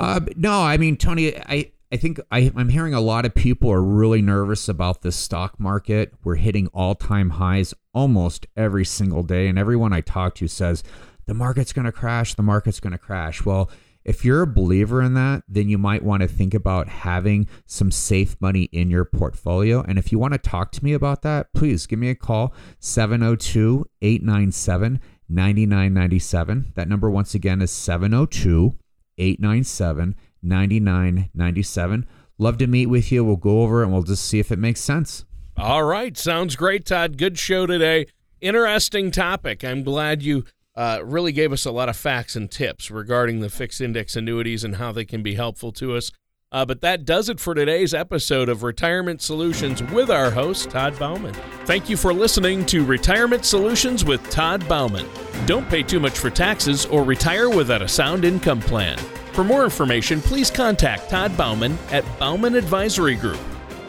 Uh, 0.00 0.18
no, 0.34 0.62
I 0.62 0.78
mean, 0.78 0.96
Tony, 0.96 1.38
I, 1.38 1.70
I 1.92 1.96
think 1.96 2.18
I, 2.32 2.50
I'm 2.56 2.70
hearing 2.70 2.92
a 2.92 3.00
lot 3.00 3.24
of 3.24 3.32
people 3.32 3.70
are 3.70 3.80
really 3.80 4.20
nervous 4.20 4.68
about 4.68 5.02
the 5.02 5.12
stock 5.12 5.60
market. 5.60 6.12
We're 6.24 6.34
hitting 6.34 6.66
all 6.74 6.96
time 6.96 7.30
highs 7.30 7.72
almost 7.92 8.48
every 8.56 8.84
single 8.84 9.22
day. 9.22 9.46
And 9.46 9.60
everyone 9.60 9.92
I 9.92 10.00
talk 10.00 10.34
to 10.36 10.48
says 10.48 10.82
the 11.26 11.34
market's 11.34 11.72
going 11.72 11.86
to 11.86 11.92
crash, 11.92 12.34
the 12.34 12.42
market's 12.42 12.80
going 12.80 12.94
to 12.94 12.98
crash. 12.98 13.44
Well, 13.44 13.70
if 14.04 14.24
you're 14.24 14.42
a 14.42 14.46
believer 14.46 15.02
in 15.02 15.14
that, 15.14 15.44
then 15.48 15.68
you 15.68 15.78
might 15.78 16.02
want 16.02 16.22
to 16.22 16.28
think 16.28 16.54
about 16.54 16.88
having 16.88 17.48
some 17.66 17.90
safe 17.90 18.36
money 18.40 18.64
in 18.64 18.90
your 18.90 19.04
portfolio. 19.04 19.82
And 19.82 19.98
if 19.98 20.12
you 20.12 20.18
want 20.18 20.34
to 20.34 20.38
talk 20.38 20.72
to 20.72 20.84
me 20.84 20.92
about 20.92 21.22
that, 21.22 21.52
please 21.54 21.86
give 21.86 21.98
me 21.98 22.10
a 22.10 22.14
call 22.14 22.54
702 22.80 23.86
897 24.02 25.00
9997. 25.28 26.72
That 26.74 26.88
number, 26.88 27.10
once 27.10 27.34
again, 27.34 27.62
is 27.62 27.70
702 27.70 28.76
897 29.16 30.14
9997. 30.42 32.06
Love 32.36 32.58
to 32.58 32.66
meet 32.66 32.86
with 32.86 33.10
you. 33.10 33.24
We'll 33.24 33.36
go 33.36 33.62
over 33.62 33.82
and 33.82 33.92
we'll 33.92 34.02
just 34.02 34.26
see 34.26 34.38
if 34.38 34.52
it 34.52 34.58
makes 34.58 34.80
sense. 34.80 35.24
All 35.56 35.84
right, 35.84 36.16
sounds 36.16 36.56
great, 36.56 36.84
Todd. 36.84 37.16
Good 37.16 37.38
show 37.38 37.66
today. 37.66 38.06
Interesting 38.40 39.10
topic. 39.10 39.64
I'm 39.64 39.84
glad 39.84 40.22
you 40.22 40.44
uh, 40.76 41.00
really 41.04 41.32
gave 41.32 41.52
us 41.52 41.64
a 41.64 41.70
lot 41.70 41.88
of 41.88 41.96
facts 41.96 42.36
and 42.36 42.50
tips 42.50 42.90
regarding 42.90 43.40
the 43.40 43.48
fixed 43.48 43.80
index 43.80 44.16
annuities 44.16 44.64
and 44.64 44.76
how 44.76 44.92
they 44.92 45.04
can 45.04 45.22
be 45.22 45.34
helpful 45.34 45.72
to 45.72 45.96
us. 45.96 46.10
Uh, 46.50 46.64
but 46.64 46.80
that 46.82 47.04
does 47.04 47.28
it 47.28 47.40
for 47.40 47.52
today's 47.52 47.92
episode 47.92 48.48
of 48.48 48.62
Retirement 48.62 49.20
Solutions 49.20 49.82
with 49.82 50.08
our 50.08 50.30
host, 50.30 50.70
Todd 50.70 50.96
Bauman. 50.98 51.34
Thank 51.64 51.88
you 51.88 51.96
for 51.96 52.12
listening 52.12 52.64
to 52.66 52.84
Retirement 52.84 53.44
Solutions 53.44 54.04
with 54.04 54.28
Todd 54.30 54.68
Bauman. 54.68 55.06
Don't 55.46 55.68
pay 55.68 55.82
too 55.82 55.98
much 55.98 56.16
for 56.16 56.30
taxes 56.30 56.86
or 56.86 57.02
retire 57.02 57.50
without 57.50 57.82
a 57.82 57.88
sound 57.88 58.24
income 58.24 58.60
plan. 58.60 58.98
For 59.32 59.42
more 59.42 59.64
information, 59.64 60.20
please 60.20 60.48
contact 60.48 61.10
Todd 61.10 61.36
Bauman 61.36 61.76
at 61.90 62.04
Bauman 62.20 62.54
Advisory 62.54 63.16
Group. 63.16 63.40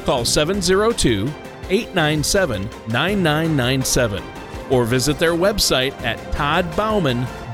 Call 0.03 0.25
702 0.25 1.31
897 1.69 2.63
9997 2.87 4.23
or 4.69 4.85
visit 4.85 5.19
their 5.19 5.33
website 5.33 5.93
at 6.01 6.17
toddbauman.com. 6.31 7.44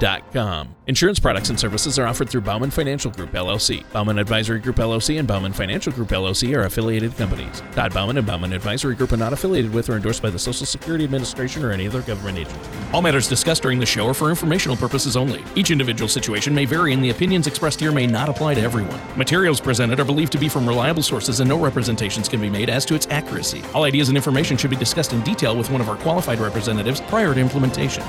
Insurance 0.87 1.19
products 1.19 1.51
and 1.51 1.59
services 1.59 1.99
are 1.99 2.07
offered 2.07 2.27
through 2.27 2.41
Bauman 2.41 2.71
Financial 2.71 3.11
Group 3.11 3.33
LLC. 3.33 3.87
Bauman 3.91 4.17
Advisory 4.17 4.59
Group 4.59 4.77
LLC 4.77 5.19
and 5.19 5.27
Bauman 5.27 5.53
Financial 5.53 5.93
Group 5.93 6.09
LLC 6.09 6.57
are 6.57 6.63
affiliated 6.63 7.15
companies. 7.17 7.61
Todd 7.73 7.93
Bauman 7.93 8.17
and 8.17 8.25
Bauman 8.25 8.51
Advisory 8.51 8.95
Group 8.95 9.11
are 9.11 9.17
not 9.17 9.31
affiliated 9.31 9.71
with 9.71 9.91
or 9.91 9.97
endorsed 9.97 10.23
by 10.23 10.31
the 10.31 10.39
Social 10.39 10.65
Security 10.65 11.03
Administration 11.03 11.63
or 11.63 11.71
any 11.71 11.87
other 11.87 12.01
government 12.01 12.39
agency. 12.39 12.71
All 12.93 13.03
matters 13.03 13.29
discussed 13.29 13.61
during 13.61 13.77
the 13.77 13.85
show 13.85 14.07
are 14.07 14.15
for 14.15 14.31
informational 14.31 14.75
purposes 14.75 15.15
only. 15.15 15.43
Each 15.55 15.69
individual 15.69 16.09
situation 16.09 16.55
may 16.55 16.65
vary, 16.65 16.93
and 16.93 17.03
the 17.03 17.11
opinions 17.11 17.45
expressed 17.45 17.79
here 17.79 17.91
may 17.91 18.07
not 18.07 18.27
apply 18.27 18.55
to 18.55 18.61
everyone. 18.61 18.99
Materials 19.15 19.61
presented 19.61 19.99
are 19.99 20.05
believed 20.05 20.31
to 20.31 20.39
be 20.39 20.49
from 20.49 20.67
reliable 20.67 21.03
sources, 21.03 21.41
and 21.41 21.47
no 21.49 21.59
representations 21.59 22.27
can 22.27 22.41
be 22.41 22.49
made 22.49 22.71
as 22.71 22.85
to 22.85 22.95
its 22.95 23.05
accuracy. 23.11 23.61
All 23.75 23.83
ideas 23.83 24.09
and 24.09 24.17
information 24.17 24.57
should 24.57 24.71
be 24.71 24.75
discussed 24.75 25.13
in 25.13 25.21
detail 25.21 25.55
with 25.55 25.69
one 25.69 25.79
of 25.79 25.89
our 25.89 25.97
qualified 25.97 26.39
representatives 26.39 27.01
prior 27.01 27.35
to 27.35 27.39
implementation. 27.39 28.03